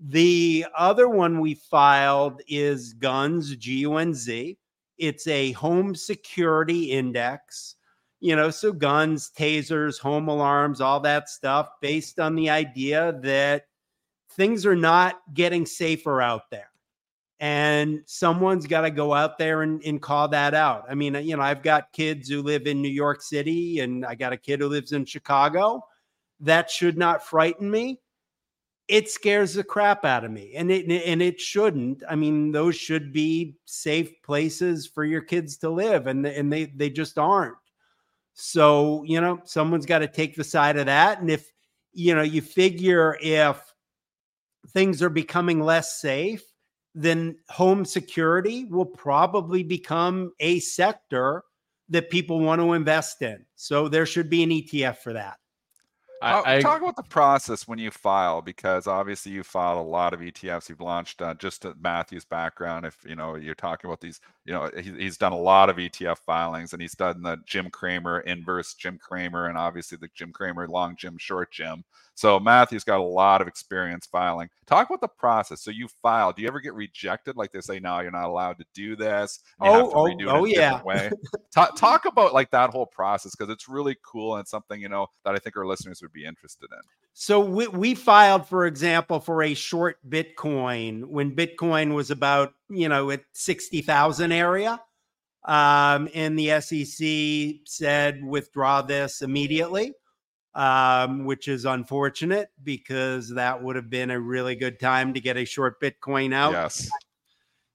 [0.01, 4.57] The other one we filed is guns, G U N Z.
[4.99, 7.77] It's a home security index,
[8.19, 13.65] you know, so guns, tasers, home alarms, all that stuff based on the idea that
[14.33, 16.71] things are not getting safer out there.
[17.41, 20.85] And someone's got to go out there and, and call that out.
[20.91, 24.15] I mean, you know, I've got kids who live in New York City and I
[24.15, 25.83] got a kid who lives in Chicago.
[26.41, 28.01] That should not frighten me.
[28.89, 30.53] It scares the crap out of me.
[30.55, 32.03] And it and it shouldn't.
[32.09, 36.67] I mean, those should be safe places for your kids to live and and they
[36.67, 37.57] they just aren't.
[38.35, 41.51] So, you know, someone's got to take the side of that and if
[41.93, 43.70] you know, you figure if
[44.69, 46.43] things are becoming less safe,
[46.95, 51.43] then home security will probably become a sector
[51.89, 53.45] that people want to invest in.
[53.57, 55.37] So there should be an ETF for that.
[56.23, 60.13] I, I, talk about the process when you file because obviously you filed a lot
[60.13, 60.69] of ETFs.
[60.69, 62.85] You've launched uh, just Matthew's background.
[62.85, 65.77] If you know you're talking about these, you know he, he's done a lot of
[65.77, 70.33] ETF filings and he's done the Jim Cramer inverse Jim Cramer and obviously the Jim
[70.33, 71.85] Cramer long Jim short Jim.
[72.21, 74.51] So Matthew's got a lot of experience filing.
[74.67, 75.63] Talk about the process.
[75.63, 76.35] So you file.
[76.35, 77.35] Do you ever get rejected?
[77.35, 79.41] Like they say, no, you're not allowed to do this.
[79.59, 80.83] oh, oh, oh yeah.
[80.83, 81.11] Way.
[81.55, 85.07] talk, talk about like that whole process because it's really cool and something you know
[85.25, 86.81] that I think our listeners would be interested in.
[87.13, 92.89] So we, we filed, for example, for a short Bitcoin when Bitcoin was about you
[92.89, 94.81] know at sixty thousand area.
[95.45, 99.95] Um, and the SEC said withdraw this immediately
[100.55, 105.37] um, which is unfortunate because that would have been a really good time to get
[105.37, 106.53] a short Bitcoin out.
[106.53, 106.89] Yes.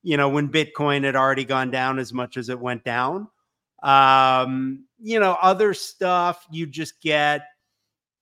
[0.04, 3.28] You know, when Bitcoin had already gone down as much as it went down.
[3.82, 7.42] Um, you know, other stuff you just get,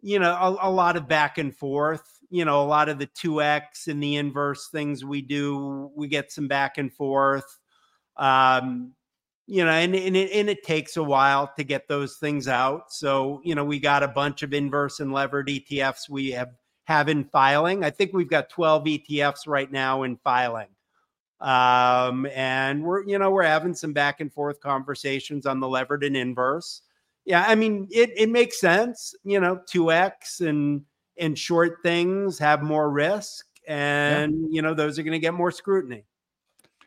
[0.03, 2.19] you know, a, a lot of back and forth.
[2.29, 6.31] You know, a lot of the 2x and the inverse things we do, we get
[6.31, 7.59] some back and forth.
[8.17, 8.93] Um,
[9.47, 12.91] you know, and, and, it, and it takes a while to get those things out.
[12.91, 16.49] So, you know, we got a bunch of inverse and levered ETFs we have
[16.85, 17.85] have in filing.
[17.85, 20.67] I think we've got 12 ETFs right now in filing.
[21.39, 26.03] Um, and we're, you know, we're having some back and forth conversations on the levered
[26.03, 26.81] and inverse.
[27.25, 30.83] Yeah, I mean, it it makes sense, you know, 2x and
[31.17, 34.47] and short things have more risk and yeah.
[34.51, 36.05] you know, those are going to get more scrutiny.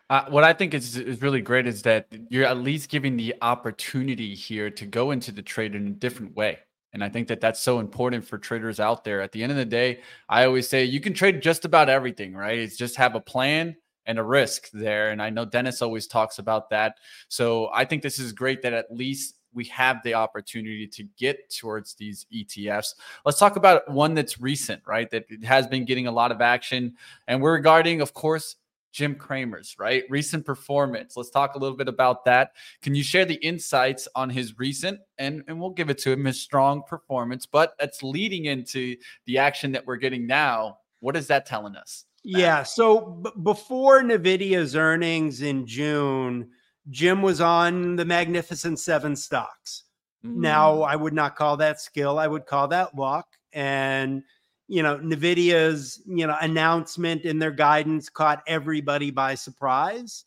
[0.08, 3.34] Uh, what I think is, is really great is that you're at least giving the
[3.42, 6.58] opportunity here to go into the trade in a different way.
[6.92, 9.20] And I think that that's so important for traders out there.
[9.20, 12.34] At the end of the day, I always say you can trade just about everything,
[12.34, 12.58] right?
[12.58, 13.76] It's just have a plan
[14.06, 15.10] and a risk there.
[15.10, 16.96] And I know Dennis always talks about that.
[17.28, 21.50] So I think this is great that at least we have the opportunity to get
[21.50, 22.94] towards these ETFs.
[23.24, 25.10] Let's talk about one that's recent, right?
[25.10, 26.94] That has been getting a lot of action.
[27.26, 28.56] And we're regarding, of course,
[28.92, 30.04] Jim Cramer's, right?
[30.08, 31.16] Recent performance.
[31.16, 32.52] Let's talk a little bit about that.
[32.80, 36.24] Can you share the insights on his recent and and we'll give it to him
[36.24, 38.96] his strong performance, but that's leading into
[39.26, 40.78] the action that we're getting now.
[41.00, 42.04] What is that telling us?
[42.24, 46.50] Yeah, so b- before Nvidia's earnings in June,
[46.90, 49.84] Jim was on the Magnificent 7 stocks.
[50.24, 50.36] Mm.
[50.36, 53.26] Now, I would not call that skill, I would call that luck.
[53.52, 54.22] And
[54.68, 60.24] you know nvidia's you know announcement and their guidance caught everybody by surprise.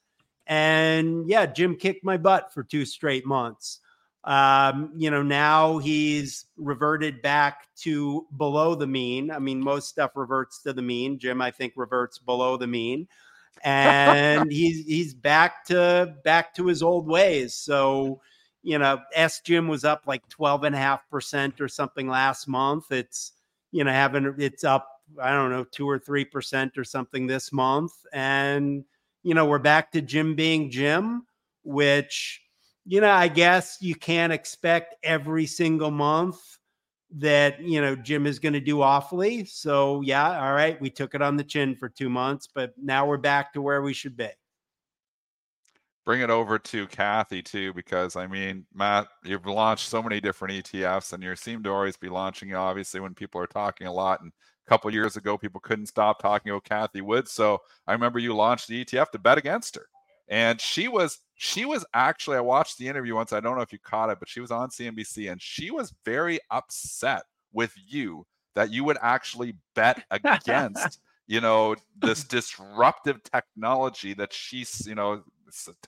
[0.47, 3.79] And yeah jim kicked my butt for two straight months.
[4.23, 9.31] Um, you know now he's reverted back to below the mean.
[9.31, 11.19] I mean most stuff reverts to the mean.
[11.19, 13.07] Jim i think reverts below the mean
[13.63, 18.19] and he's he's back to back to his old ways so
[18.63, 22.47] you know s jim was up like 12 and a half percent or something last
[22.47, 23.33] month it's
[23.71, 24.87] you know, having it's up,
[25.21, 27.91] I don't know, two or three percent or something this month.
[28.13, 28.83] And,
[29.23, 31.25] you know, we're back to Jim being Jim,
[31.63, 32.41] which,
[32.85, 36.39] you know, I guess you can't expect every single month
[37.17, 39.45] that, you know, Jim is going to do awfully.
[39.45, 43.05] So, yeah, all right, we took it on the chin for two months, but now
[43.07, 44.29] we're back to where we should be
[46.09, 50.65] bring it over to Cathie too, because I mean, Matt, you've launched so many different
[50.65, 52.55] ETFs, and you seem to always be launching.
[52.55, 54.31] Obviously, when people are talking a lot, and
[54.65, 57.31] a couple years ago, people couldn't stop talking about Cathie Woods.
[57.31, 59.85] So I remember you launched the ETF to bet against her,
[60.27, 63.31] and she was she was actually I watched the interview once.
[63.31, 65.93] I don't know if you caught it, but she was on CNBC and she was
[66.03, 67.23] very upset
[67.53, 68.25] with you
[68.55, 75.23] that you would actually bet against you know this disruptive technology that she's you know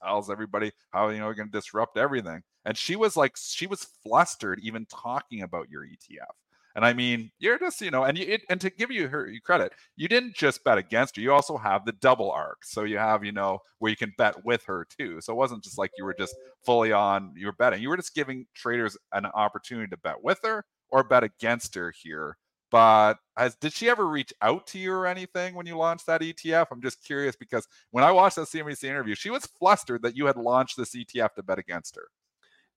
[0.02, 3.68] tells everybody how you know you're going to disrupt everything and she was like she
[3.68, 6.32] was flustered even talking about your etf
[6.76, 9.32] and i mean you're just you know and you it, and to give you her
[9.44, 12.98] credit you didn't just bet against her you also have the double arc so you
[12.98, 15.92] have you know where you can bet with her too so it wasn't just like
[15.98, 19.90] you were just fully on you were betting you were just giving traders an opportunity
[19.90, 22.38] to bet with her or bet against her here
[22.72, 26.22] but has did she ever reach out to you or anything when you launched that
[26.22, 26.68] ETF?
[26.72, 30.26] I'm just curious because when I watched that CNBC interview, she was flustered that you
[30.26, 32.08] had launched this ETF to bet against her.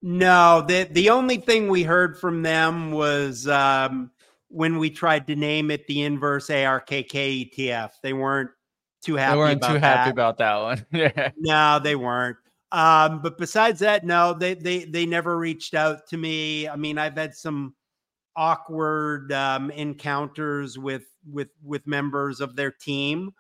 [0.07, 4.11] No, the the only thing we heard from them was um,
[4.49, 7.93] when we tried to name it the inverse ARKK ETF.
[8.03, 8.51] They weren't
[9.03, 9.33] too happy.
[9.33, 9.83] They weren't too that.
[9.83, 10.87] happy about that one.
[10.93, 11.31] yeah.
[11.39, 12.37] No, they weren't.
[12.71, 16.69] Um, but besides that, no, they they they never reached out to me.
[16.69, 17.75] I mean, I've had some
[18.37, 23.31] awkward um, encounters with with with members of their team.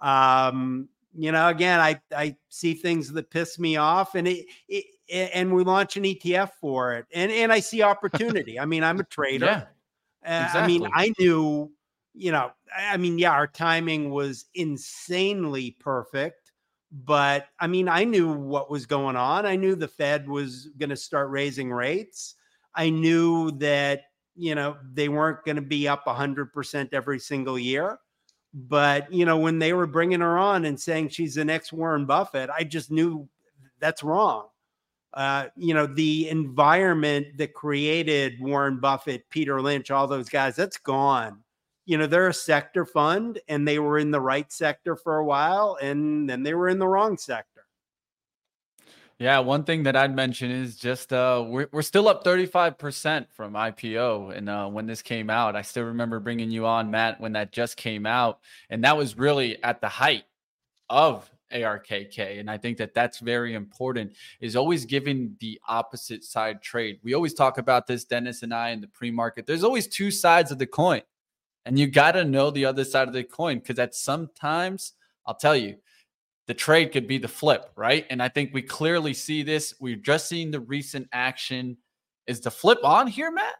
[0.00, 4.84] Um, you know, again, I I see things that piss me off, and it, it
[5.08, 8.58] and we launch an ETF for it, and and I see opportunity.
[8.58, 9.46] I mean, I'm a trader.
[10.24, 10.60] Yeah, exactly.
[10.60, 11.72] I mean, I knew,
[12.14, 16.52] you know, I mean, yeah, our timing was insanely perfect,
[16.92, 19.46] but I mean, I knew what was going on.
[19.46, 22.34] I knew the Fed was going to start raising rates.
[22.74, 24.02] I knew that
[24.38, 27.98] you know, they weren't going to be up 100% every single year.
[28.54, 32.06] But, you know, when they were bringing her on and saying she's the next Warren
[32.06, 33.28] Buffett, I just knew
[33.78, 34.48] that's wrong.
[35.14, 40.76] Uh, you know, the environment that created Warren Buffett, Peter Lynch, all those guys, that's
[40.76, 41.42] gone.
[41.86, 45.24] You know, they're a sector fund and they were in the right sector for a
[45.24, 47.57] while and then they were in the wrong sector.
[49.18, 53.54] Yeah, one thing that I'd mention is just uh, we're we're still up 35% from
[53.54, 57.32] IPO, and uh, when this came out, I still remember bringing you on, Matt, when
[57.32, 58.38] that just came out,
[58.70, 60.22] and that was really at the height
[60.88, 64.12] of ARKK, and I think that that's very important.
[64.40, 67.00] Is always giving the opposite side trade.
[67.02, 69.46] We always talk about this, Dennis and I, in the pre-market.
[69.46, 71.02] There's always two sides of the coin,
[71.66, 74.92] and you got to know the other side of the coin because at sometimes
[75.26, 75.78] I'll tell you
[76.48, 78.06] the trade could be the flip, right?
[78.08, 79.74] And I think we clearly see this.
[79.80, 81.76] We've just seen the recent action.
[82.26, 83.54] Is the flip on here, Matt?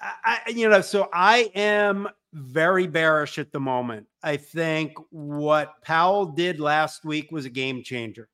[0.00, 4.06] I, you know, so I am very bearish at the moment.
[4.22, 8.28] I think what Powell did last week was a game changer.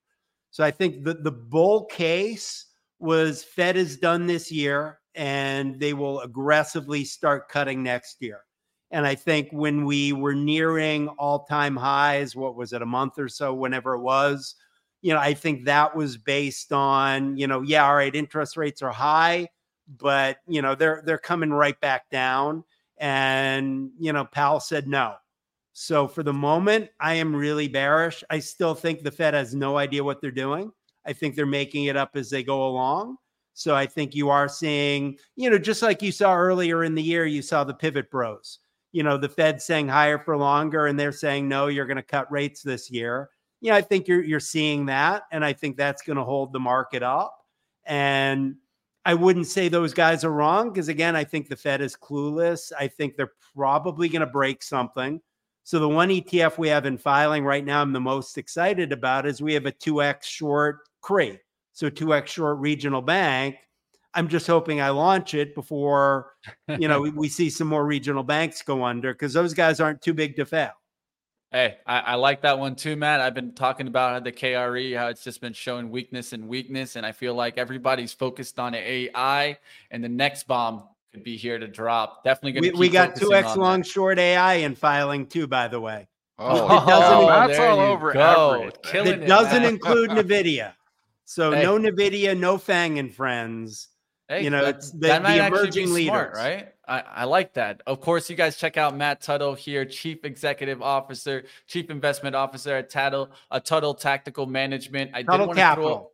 [0.51, 2.67] So I think the, the bull case
[2.99, 8.41] was Fed is done this year and they will aggressively start cutting next year.
[8.91, 13.19] And I think when we were nearing all time highs, what was it, a month
[13.19, 14.55] or so, whenever it was,
[15.03, 18.83] you know, I think that was based on, you know, yeah, all right, interest rates
[18.83, 19.49] are high,
[19.99, 22.65] but you know, they're they're coming right back down.
[22.99, 25.15] And, you know, Powell said no.
[25.73, 28.23] So for the moment, I am really bearish.
[28.31, 30.71] I still think the Fed has no idea what they're doing.
[31.05, 33.17] I think they're making it up as they go along.
[33.55, 37.03] So I think you are seeing, you know, just like you saw earlier in the
[37.03, 38.61] year, you saw the pivot bros
[38.95, 42.03] you know, the Fed saying higher for longer and they're saying, no, you're going to
[42.03, 43.29] cut rates this year.
[43.61, 45.25] Yeah, I think you're you're seeing that.
[45.33, 47.37] And I think that's going to hold the market up.
[47.85, 48.55] And
[49.05, 52.71] I wouldn't say those guys are wrong because again, I think the Fed is clueless.
[52.79, 55.21] I think they're probably going to break something.
[55.65, 59.27] So the one ETF we have in filing right now, I'm the most excited about
[59.27, 61.41] is we have a 2x short KRE.
[61.73, 63.57] So 2x short regional bank.
[64.15, 66.33] I'm just hoping I launch it before,
[66.79, 70.03] you know, we, we see some more regional banks go under because those guys aren't
[70.03, 70.73] too big to fail.
[71.51, 73.21] Hey, I, I, like that one too, Matt.
[73.21, 76.97] I've been talking about the KRE, how it's just been showing weakness and weakness.
[76.97, 79.57] And I feel like everybody's focused on AI
[79.93, 82.25] and the next bomb could be here to drop.
[82.25, 83.87] Definitely going to We, we got 2X long that.
[83.87, 86.09] short AI in filing too, by the way.
[86.41, 88.71] Oh, it doesn't, oh, that's all over go.
[88.93, 90.73] It, it doesn't include NVIDIA.
[91.25, 91.63] So hey.
[91.63, 93.89] no NVIDIA, no Fang and Friends.
[94.29, 96.69] Hey, you know, it's the, that might the emerging leaders, smart, right?
[96.89, 97.83] I, I like that.
[97.87, 102.77] Of course, you guys check out Matt Tuttle here, Chief Executive Officer, Chief Investment Officer
[102.77, 105.11] at Tuttle, a Tuttle Tactical Management.
[105.13, 105.91] I Tuttle did Capital.
[105.91, 106.11] Throw,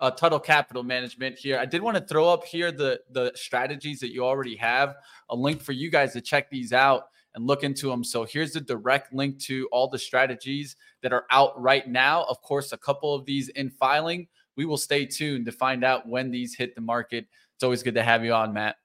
[0.00, 1.58] uh, Tuttle Capital Management here.
[1.58, 4.96] I did want to throw up here the the strategies that you already have.
[5.28, 7.04] A link for you guys to check these out
[7.34, 8.02] and look into them.
[8.02, 12.24] So here's the direct link to all the strategies that are out right now.
[12.24, 14.28] Of course, a couple of these in filing.
[14.56, 17.26] We will stay tuned to find out when these hit the market.
[17.60, 18.76] It's always good to have you on, Matt.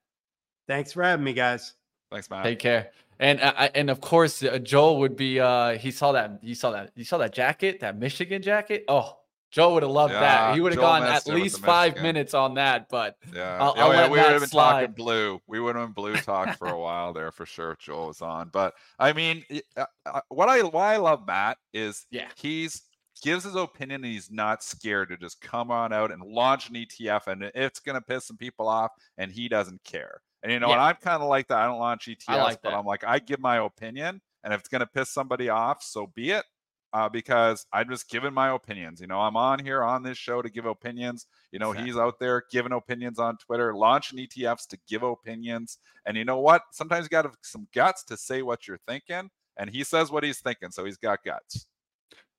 [0.68, 1.76] Thanks for having me, guys.
[2.12, 2.44] Thanks, Matt.
[2.44, 2.92] Take care.
[3.22, 5.40] And uh, and of course, uh, Joel would be.
[5.40, 6.40] Uh, he saw that.
[6.42, 6.92] He saw that.
[6.94, 8.84] You saw that jacket, that Michigan jacket.
[8.90, 9.16] Oh,
[9.50, 10.56] Joe would have loved that.
[10.56, 13.58] He would have gone at missed it with least five minutes on that, but Yeah,
[13.62, 14.96] I'll- yeah, I'll yeah, let we would that have been talking slide.
[14.96, 15.42] blue.
[15.48, 17.72] We would have been blue talk for a while there for sure.
[17.72, 21.26] if Joel was on, but I mean, y- uh, uh, what I why I love
[21.26, 22.28] Matt is Yeah.
[22.36, 22.82] he's
[23.24, 26.76] gives his opinion and he's not scared to just come on out and launch an
[26.76, 30.22] ETF and it's gonna piss some people off and he doesn't care.
[30.44, 30.86] And you know, and Yeah.
[30.86, 31.58] I'm kind of like that.
[31.58, 32.74] I don't launch ETFs, like but.
[32.74, 36.32] I'm like I give my opinion, and if it's gonna piss somebody off, so be
[36.32, 36.46] it.
[36.94, 39.02] Uh, because I'm just giving my opinions.
[39.02, 41.26] You know, I'm on here on this show to give opinions.
[41.52, 45.80] You know, he's out there giving opinions on Twitter, launching ETFs to give opinions.
[46.06, 46.62] And you know what?
[46.72, 49.30] Sometimes you got to have some guts to say what you're thinking.
[49.58, 51.68] And he says what he's thinking, so he's got guts.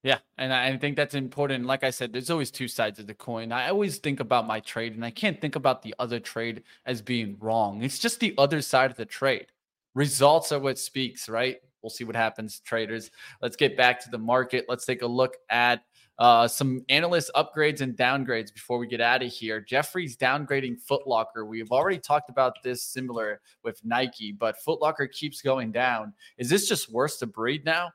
[0.02, 1.66] Yeah, and I think that's important.
[1.66, 3.50] Like I said, there's always two sides of the coin.
[3.50, 7.02] I always think about my trade, and I can't think about the other trade as
[7.02, 7.82] being wrong.
[7.82, 9.46] It's just the other side of the trade.
[9.94, 11.56] Results are what speaks, right?
[11.82, 13.10] We'll see what happens, traders.
[13.40, 14.66] Let's get back to the market.
[14.68, 15.82] Let's take a look at
[16.18, 19.60] uh, some analyst upgrades and downgrades before we get out of here.
[19.60, 21.46] Jefferies downgrading Footlocker.
[21.46, 26.12] We've already talked about this similar with Nike, but Footlocker keeps going down.
[26.38, 27.90] Is this just worse to breed now,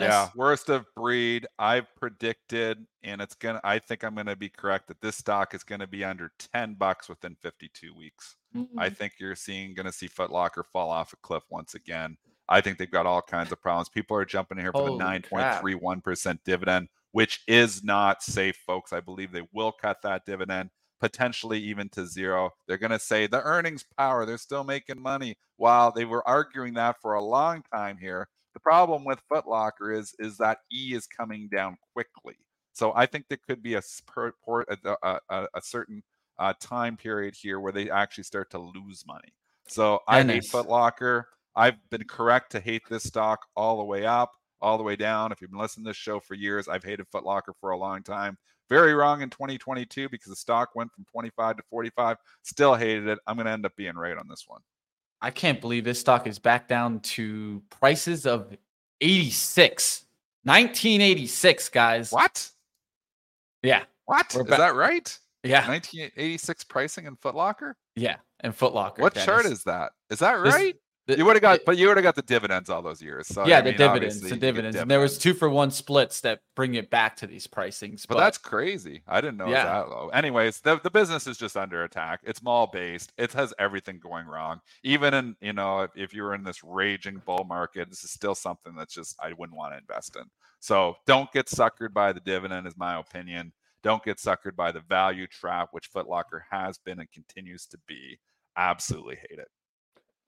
[0.00, 0.08] Dennis?
[0.08, 1.46] Yeah, worst of breed.
[1.58, 3.60] I've predicted, and it's gonna.
[3.62, 7.08] I think I'm gonna be correct that this stock is gonna be under 10 bucks
[7.08, 8.36] within 52 weeks.
[8.76, 8.96] I Mm.
[8.96, 12.18] think you're seeing going to see Foot Locker fall off a cliff once again.
[12.50, 13.88] I think they've got all kinds of problems.
[13.88, 18.92] People are jumping in here for Holy the 9.31% dividend, which is not safe, folks.
[18.92, 20.68] I believe they will cut that dividend
[21.00, 22.50] potentially even to zero.
[22.68, 25.36] They're going to say the earnings power, they're still making money.
[25.56, 29.92] While they were arguing that for a long time here, the problem with Foot Locker
[29.92, 32.36] is is that E is coming down quickly.
[32.72, 33.82] So I think there could be a
[34.16, 35.18] a, a,
[35.54, 36.02] a, certain
[36.38, 39.32] uh, time period here where they actually start to lose money.
[39.68, 40.50] So I hate Dennis.
[40.50, 41.28] Foot Locker.
[41.54, 45.32] I've been correct to hate this stock all the way up, all the way down.
[45.32, 47.76] If you've been listening to this show for years, I've hated Foot Locker for a
[47.76, 48.38] long time.
[48.70, 52.16] Very wrong in 2022 because the stock went from 25 to 45.
[52.42, 53.18] Still hated it.
[53.26, 54.62] I'm going to end up being right on this one.
[55.22, 58.56] I can't believe this stock is back down to prices of
[59.00, 60.04] 86.
[60.42, 62.10] 1986, guys.
[62.10, 62.50] What?
[63.62, 63.84] Yeah.
[64.06, 64.32] What?
[64.34, 65.18] We're Is ba- that right?
[65.44, 65.66] Yeah.
[65.68, 67.76] 1986 pricing in Foot Locker?
[67.94, 68.16] Yeah.
[68.40, 69.00] And Foot Locker.
[69.00, 69.92] What chart is that?
[70.10, 70.74] Is that right?
[71.06, 73.02] The- you would have got, the- but you would have got the dividends all those
[73.02, 73.26] years.
[73.26, 74.76] So yeah, I the mean, dividends, the get dividends.
[74.76, 78.06] And there was two for one splits that bring it back to these pricings.
[78.06, 79.02] But, that's crazy.
[79.08, 79.64] I didn't know Yeah.
[79.64, 80.10] that low.
[80.10, 82.20] Anyways, the, the business is just under attack.
[82.22, 83.12] It's mall based.
[83.18, 84.60] It has everything going wrong.
[84.84, 88.10] Even in, you know, if, if you were in this raging bull market, this is
[88.12, 90.24] still something that's just I wouldn't want to invest in.
[90.60, 93.52] So don't get suckered by the dividend, is my opinion.
[93.82, 98.20] Don't get suckered by the value trap, which Footlocker has been and continues to be.
[98.56, 99.48] Absolutely hate it.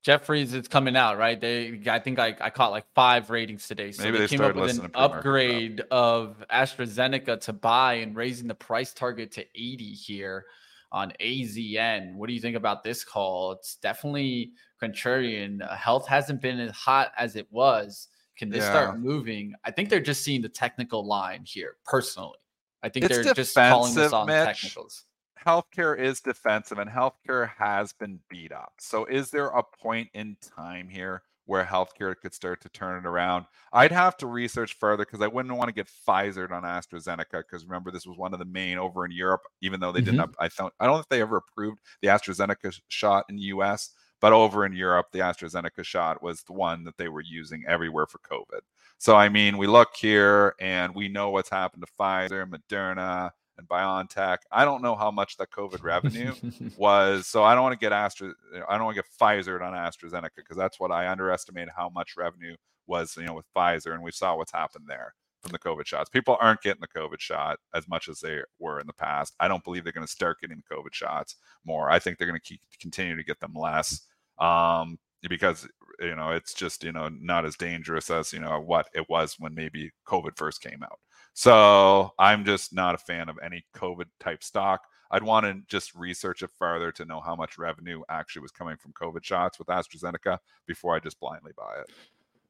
[0.05, 1.40] Jefferies is coming out, right?
[1.40, 3.90] They, I think I, I caught like five ratings today.
[3.90, 8.46] So Maybe they, they came up with an upgrade of AstraZeneca to buy and raising
[8.46, 10.44] the price target to 80 here
[10.92, 12.16] on AZN.
[12.16, 13.52] What do you think about this call?
[13.52, 15.66] It's definitely contrarian.
[15.74, 18.09] Health hasn't been as hot as it was.
[18.36, 19.55] Can this start moving?
[19.64, 22.36] I think they're just seeing the technical line here, personally.
[22.82, 24.44] I think It's they're just calling this on Mitch.
[24.44, 25.05] technicals.
[25.45, 28.74] Healthcare is defensive and healthcare has been beat up.
[28.78, 33.07] So is there a point in time here where healthcare could start to turn it
[33.07, 33.45] around?
[33.72, 37.64] I'd have to research further because I wouldn't want to get Pfizer on AstraZeneca because
[37.64, 40.20] remember this was one of the main over in Europe, even though they didn't Mhm.
[40.20, 43.90] have, I thought I don't think they ever approved the AstraZeneca shot in the US,
[44.20, 48.07] but over in Europe, the AstraZeneca shot was the one that they were using everywhere
[48.07, 48.61] for COVID.
[48.99, 53.68] So I mean, we look here and we know what's happened to Pfizer, Moderna, and
[53.68, 54.38] BioNTech.
[54.50, 56.34] I don't know how much that COVID revenue
[56.76, 57.26] was.
[57.26, 58.32] So I don't want to get Astra.
[58.68, 62.16] I don't want to get Pfizer on AstraZeneca because that's what I underestimated how much
[62.16, 63.16] revenue was.
[63.16, 66.09] You know, with Pfizer, and we saw what's happened there from the COVID shots.
[66.09, 69.34] People aren't getting the COVID shot as much as they were in the past.
[69.38, 71.90] I don't believe they're going to start getting the COVID shots more.
[71.90, 74.00] I think they're going to keep continue to get them less.
[74.38, 74.98] Um,
[75.28, 75.66] because
[76.00, 79.36] you know it's just you know not as dangerous as you know what it was
[79.38, 80.98] when maybe COVID first came out.
[81.35, 84.82] So I'm just not a fan of any COVID type stock.
[85.11, 88.76] I'd want to just research it further to know how much revenue actually was coming
[88.76, 91.91] from COVID shots with AstraZeneca before I just blindly buy it.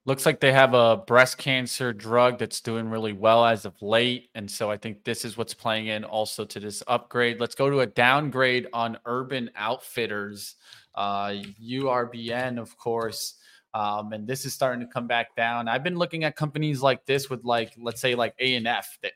[0.07, 4.29] Looks like they have a breast cancer drug that's doing really well as of late.
[4.35, 7.41] And so I think this is what's playing in also to this upgrade.
[7.41, 10.57] Let's go to a downgrade on Urban Outfitters,
[10.95, 13.37] uh, URBN, of course.
[13.75, 15.69] Um, and this is starting to come back down.
[15.69, 18.99] I've been looking at companies like this with like, let's say like A and F
[19.03, 19.13] that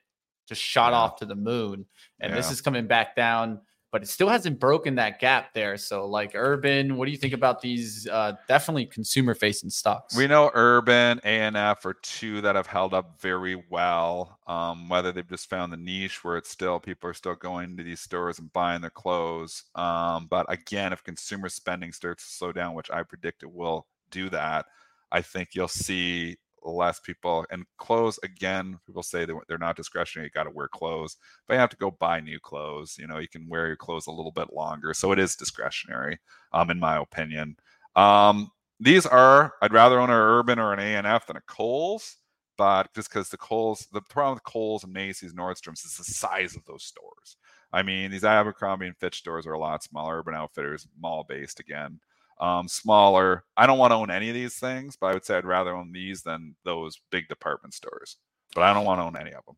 [0.49, 0.99] just shot Yeah.
[0.99, 1.87] off to the moon.
[2.21, 3.61] And this is coming back down.
[3.91, 5.79] but it still hasn't broken that gap there.
[5.79, 10.15] So, like Urban, what do you think about these uh, definitely consumer facing stocks?
[10.15, 14.39] We know Urban, A and F are two that have held up very well.
[14.47, 17.83] Um, whether they've just found the niche where it's still people are still going to
[17.83, 19.65] these stores and buying their clothes.
[19.75, 23.87] Um, but again, if consumer spending starts to slow down, which I predict it will
[24.11, 24.67] do that,
[25.11, 30.31] I think you'll see less people and clothes again people say they're not discretionary you
[30.31, 33.29] got to wear clothes but you have to go buy new clothes you know you
[33.29, 36.19] can wear your clothes a little bit longer so it is discretionary
[36.53, 37.57] um in my opinion
[37.97, 38.51] um
[38.81, 42.17] these are i'd rather own an urban or an anf than a kohl's
[42.59, 46.57] but just because the Kohl's, the problem with Kohl's and Macy's, Nordstrom's is the size
[46.57, 47.37] of those stores.
[47.73, 50.19] I mean, these Abercrombie and Fitch stores are a lot smaller.
[50.19, 52.01] Urban Outfitters, mall based again
[52.41, 53.45] um, smaller.
[53.57, 55.75] I don't want to own any of these things, but I would say I'd rather
[55.75, 58.17] own these than those big department stores.
[58.55, 59.57] But I don't want to own any of them.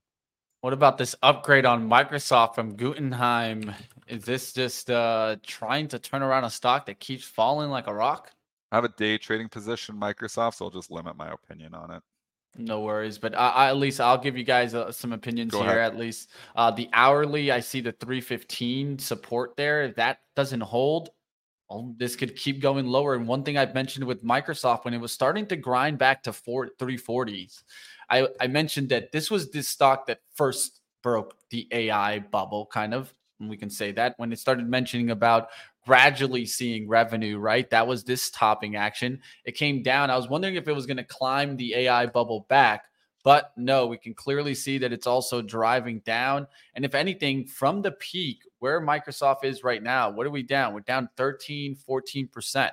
[0.63, 3.73] What about this upgrade on Microsoft from Guggenheim?
[4.07, 7.95] Is this just uh, trying to turn around a stock that keeps falling like a
[7.95, 8.31] rock?
[8.71, 12.03] I have a day trading position Microsoft, so I'll just limit my opinion on it.
[12.57, 15.63] No worries, but I, I, at least I'll give you guys uh, some opinions Go
[15.63, 15.79] here.
[15.79, 15.93] Ahead.
[15.93, 19.85] At least uh, the hourly, I see the 315 support there.
[19.85, 21.11] If that doesn't hold,
[21.99, 23.15] this could keep going lower.
[23.15, 26.33] And one thing I've mentioned with Microsoft when it was starting to grind back to
[26.33, 27.63] four, 340s,
[28.09, 32.93] I, I mentioned that this was this stock that first broke the AI bubble, kind
[32.93, 33.15] of.
[33.39, 35.49] And we can say that when it started mentioning about
[35.87, 37.71] gradually seeing revenue, right?
[37.71, 39.21] That was this topping action.
[39.45, 40.11] It came down.
[40.11, 42.85] I was wondering if it was going to climb the AI bubble back.
[43.23, 46.47] But no, we can clearly see that it's also driving down.
[46.75, 50.73] And if anything, from the peak where Microsoft is right now, what are we down?
[50.73, 52.71] We're down 13, 14%.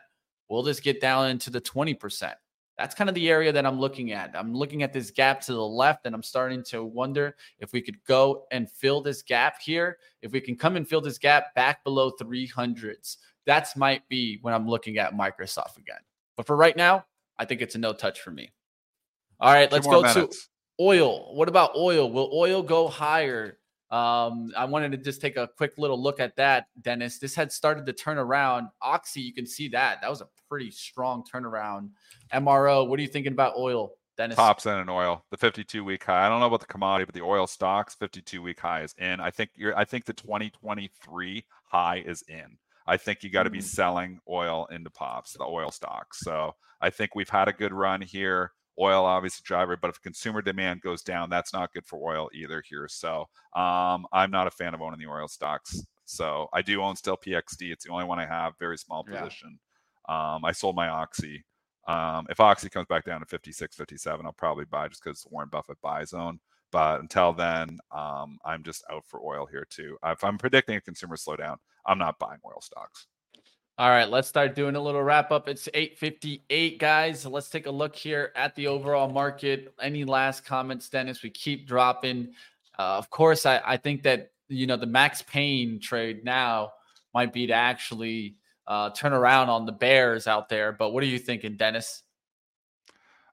[0.49, 2.33] Will just get down into the 20%?
[2.77, 4.31] That's kind of the area that I'm looking at.
[4.35, 7.81] I'm looking at this gap to the left and I'm starting to wonder if we
[7.81, 9.97] could go and fill this gap here.
[10.21, 14.53] If we can come and fill this gap back below 300s, that's might be when
[14.53, 16.01] I'm looking at Microsoft again.
[16.35, 17.05] But for right now,
[17.39, 18.51] I think it's a no touch for me.
[19.39, 20.47] All right, let's go minutes.
[20.47, 21.35] to oil.
[21.35, 22.11] What about oil?
[22.11, 23.59] Will oil go higher?
[23.89, 27.19] Um, I wanted to just take a quick little look at that, Dennis.
[27.19, 28.67] This had started to turn around.
[28.81, 30.01] Oxy, you can see that.
[30.01, 31.91] That was a pretty strong turnaround.
[32.33, 34.35] MRO, what are you thinking about oil, Dennis?
[34.35, 36.25] Tops in an oil, the 52 week high.
[36.25, 39.19] I don't know about the commodity, but the oil stocks 52 week high is in.
[39.19, 39.77] I think you're.
[39.77, 42.57] I think the 2023 high is in.
[42.88, 43.53] I think you got to mm.
[43.53, 46.19] be selling oil into pops, the oil stocks.
[46.21, 50.41] So I think we've had a good run here oil obviously driver but if consumer
[50.41, 52.88] demand goes down that's not good for oil either here.
[52.88, 53.21] So
[53.55, 55.82] um, i'm not a fan of owning the oil stocks.
[56.05, 59.59] So i do own still pxd it's the only one i have very small position.
[60.09, 60.36] Yeah.
[60.36, 61.43] um, i sold my oxy.
[61.88, 65.49] Um, if oxy comes back down to 56 57 i'll probably buy just because warren
[65.49, 66.39] buffett buy zone
[66.71, 69.97] but until then um, i'm just out for oil here too.
[70.05, 73.07] If i'm predicting a consumer slowdown i'm not buying oil stocks
[73.80, 75.47] all right, let's start doing a little wrap up.
[75.47, 77.25] It's 8:58, guys.
[77.28, 79.71] Let's take a look here at the overall market.
[79.80, 81.21] Any last comments, Dennis?
[81.21, 82.34] We keep dropping.
[82.80, 86.71] Uh, of course, I, I think that you know the Max Pain trade now
[87.13, 90.71] might be to actually uh, turn around on the Bears out there.
[90.71, 92.01] But what are you thinking, Dennis?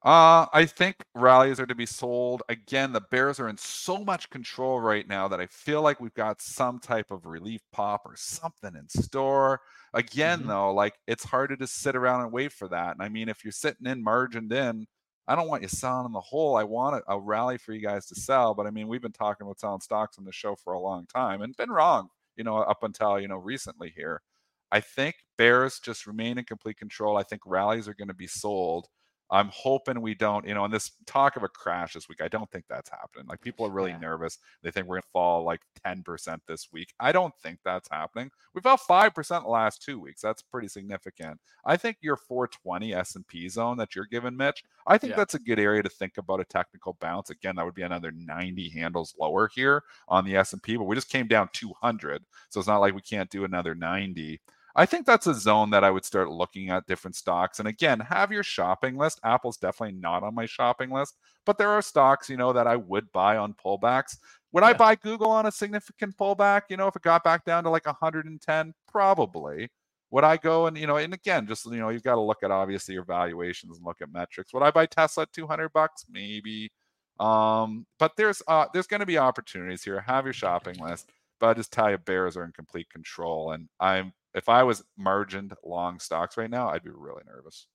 [0.04, 2.42] Uh, I think rallies are to be sold.
[2.50, 6.12] Again, the Bears are in so much control right now that I feel like we've
[6.12, 9.62] got some type of relief pop or something in store.
[9.94, 10.48] Again, mm-hmm.
[10.48, 12.92] though, like it's harder to sit around and wait for that.
[12.94, 14.86] And I mean, if you're sitting in margined in,
[15.26, 16.56] I don't want you selling in the hole.
[16.56, 18.54] I want a, a rally for you guys to sell.
[18.54, 21.06] But I mean, we've been talking about selling stocks on the show for a long
[21.06, 24.20] time and been wrong, you know, up until, you know, recently here.
[24.72, 27.16] I think Bears just remain in complete control.
[27.16, 28.88] I think rallies are going to be sold.
[29.30, 32.28] I'm hoping we don't, you know, in this talk of a crash this week, I
[32.28, 33.26] don't think that's happening.
[33.26, 33.98] Like people are really yeah.
[33.98, 34.38] nervous.
[34.62, 36.92] They think we're going to fall like 10% this week.
[37.00, 38.30] I don't think that's happening.
[38.54, 40.20] We fell 5% the last two weeks.
[40.20, 41.40] That's pretty significant.
[41.64, 45.16] I think your 420 S&P zone that you're giving Mitch, I think yeah.
[45.16, 47.30] that's a good area to think about a technical bounce.
[47.30, 51.10] Again, that would be another 90 handles lower here on the S&P, but we just
[51.10, 52.22] came down 200.
[52.50, 54.40] So it's not like we can't do another 90.
[54.76, 57.60] I think that's a zone that I would start looking at different stocks.
[57.60, 59.20] And again, have your shopping list.
[59.22, 61.16] Apple's definitely not on my shopping list,
[61.46, 64.16] but there are stocks, you know, that I would buy on pullbacks.
[64.52, 64.70] Would yeah.
[64.70, 66.62] I buy Google on a significant pullback?
[66.70, 69.68] You know, if it got back down to like 110, probably.
[70.10, 72.42] Would I go and you know, and again, just you know, you've got to look
[72.42, 74.52] at obviously your valuations and look at metrics.
[74.52, 76.04] Would I buy Tesla at 200 bucks?
[76.08, 76.70] Maybe.
[77.18, 80.00] Um, but there's uh there's going to be opportunities here.
[80.00, 81.10] Have your shopping list.
[81.40, 84.82] But I just tell you, bears are in complete control, and I'm if I was
[84.96, 87.66] margined long stocks right now, I'd be really nervous.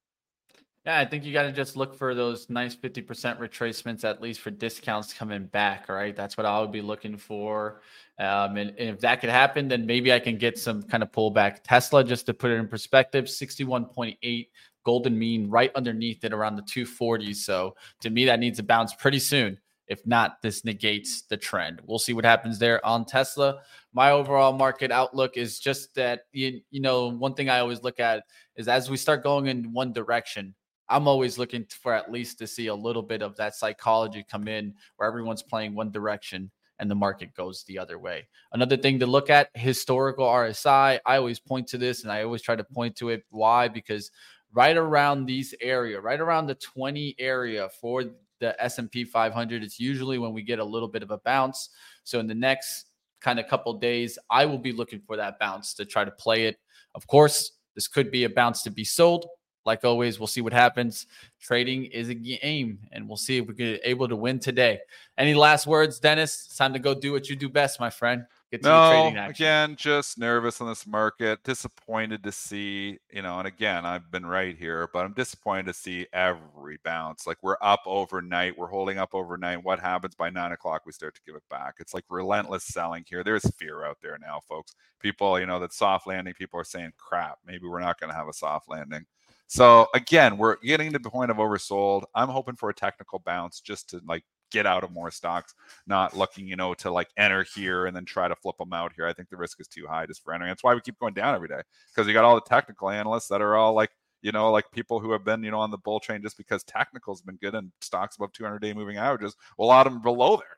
[0.86, 3.06] Yeah, I think you got to just look for those nice 50%
[3.38, 5.86] retracements, at least for discounts coming back.
[5.90, 6.16] All right.
[6.16, 7.82] That's what I would be looking for.
[8.18, 11.12] Um, and, and, if that could happen, then maybe I can get some kind of
[11.12, 11.60] pullback.
[11.64, 14.48] Tesla, just to put it in perspective, 61.8
[14.86, 17.34] golden mean right underneath it around the 240.
[17.34, 19.58] So to me, that needs to bounce pretty soon.
[19.90, 21.82] If not, this negates the trend.
[21.86, 23.62] We'll see what happens there on Tesla.
[23.92, 28.00] My overall market outlook is just that you, you know one thing I always look
[28.00, 28.24] at
[28.56, 30.54] is as we start going in one direction,
[30.90, 34.48] I'm always looking for at least to see a little bit of that psychology come
[34.48, 38.28] in where everyone's playing one direction and the market goes the other way.
[38.54, 41.00] Another thing to look at historical RSI.
[41.06, 43.24] I always point to this and I always try to point to it.
[43.30, 43.68] Why?
[43.68, 44.12] Because
[44.54, 48.06] right around these area, right around the 20 area for
[48.40, 51.70] the S&P 500, it's usually when we get a little bit of a bounce.
[52.04, 52.86] So in the next
[53.22, 56.46] kind of couple days, I will be looking for that bounce to try to play
[56.46, 56.58] it.
[56.96, 59.26] Of course, this could be a bounce to be sold
[59.66, 61.06] like always, we'll see what happens.
[61.40, 64.80] Trading is a game, and we'll see if we get able to win today.
[65.18, 66.46] Any last words, Dennis?
[66.48, 68.26] It's time to go do what you do best, my friend.
[68.52, 71.44] Get no, again, just nervous on this market.
[71.44, 75.74] Disappointed to see, you know, and again, I've been right here, but I'm disappointed to
[75.74, 77.28] see every bounce.
[77.28, 79.64] Like we're up overnight, we're holding up overnight.
[79.64, 80.82] What happens by nine o'clock?
[80.88, 81.76] We start to give it back.
[81.80, 83.24] It's like relentless selling here.
[83.24, 84.74] There's fear out there now, folks.
[85.00, 88.18] People, you know, that soft landing, people are saying, crap, maybe we're not going to
[88.18, 89.06] have a soft landing.
[89.46, 92.06] So again, we're getting to the point of oversold.
[92.16, 95.54] I'm hoping for a technical bounce just to like get out of more stocks,
[95.88, 98.94] not looking, you know, to like enter here and then try to flip them out
[98.96, 99.08] here.
[99.08, 100.50] I think the risk is too high just for entering.
[100.50, 101.62] That's why we keep going down every day
[101.94, 103.92] because you got all the technical analysts that are all like,
[104.22, 106.64] you know, like people who have been, you know, on the bull train just because
[106.64, 109.36] technical's been good and stocks above 200 day moving averages.
[109.58, 110.58] Well, a lot of them below there.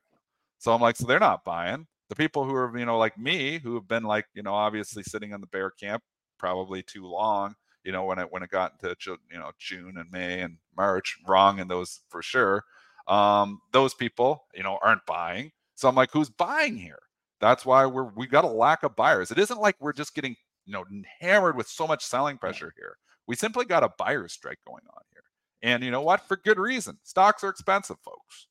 [0.57, 1.87] So I'm like, so they're not buying.
[2.09, 5.03] The people who are, you know, like me, who have been like, you know, obviously
[5.03, 6.03] sitting on the bear camp
[6.37, 8.95] probably too long you know when it when it got into
[9.31, 12.63] you know June and May and March wrong in those for sure
[13.07, 15.51] um those people you know aren't buying.
[15.75, 16.99] So I'm like who's buying here?
[17.39, 19.31] That's why we're we got a lack of buyers.
[19.31, 20.35] It isn't like we're just getting
[20.65, 20.85] you know
[21.19, 22.97] hammered with so much selling pressure here.
[23.27, 25.23] We simply got a buyer's strike going on here.
[25.63, 26.27] And you know what?
[26.27, 26.97] For good reason.
[27.03, 28.47] Stocks are expensive folks.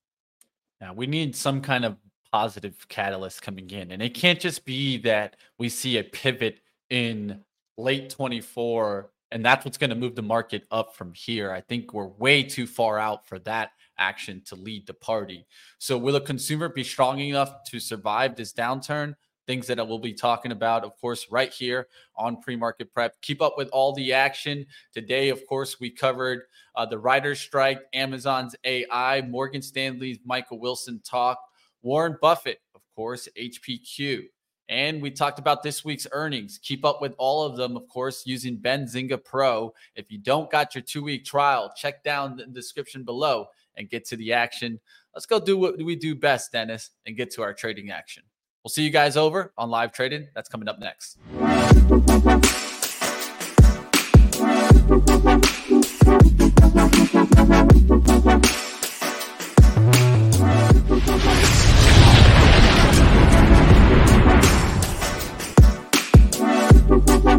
[0.80, 1.96] Now we need some kind of
[2.32, 3.90] positive catalyst coming in.
[3.92, 7.40] And it can't just be that we see a pivot in
[7.76, 11.52] late 24 and that's what's going to move the market up from here.
[11.52, 13.70] I think we're way too far out for that
[14.00, 15.46] action to lead the party.
[15.78, 19.14] So, will a consumer be strong enough to survive this downturn?
[19.46, 23.20] Things that we'll be talking about, of course, right here on pre market prep.
[23.20, 24.66] Keep up with all the action.
[24.92, 26.42] Today, of course, we covered
[26.74, 31.38] uh, the writer's strike, Amazon's AI, Morgan Stanley's Michael Wilson talk,
[31.82, 34.24] Warren Buffett, of course, HPQ.
[34.68, 36.60] And we talked about this week's earnings.
[36.62, 39.74] Keep up with all of them, of course, using Benzinga Pro.
[39.96, 43.48] If you don't got your two week trial, check down the description below
[43.80, 44.78] and get to the action.
[45.14, 48.22] Let's go do what we do best, Dennis, and get to our trading action.
[48.62, 50.28] We'll see you guys over on Live Trading.
[50.34, 51.16] That's coming up next.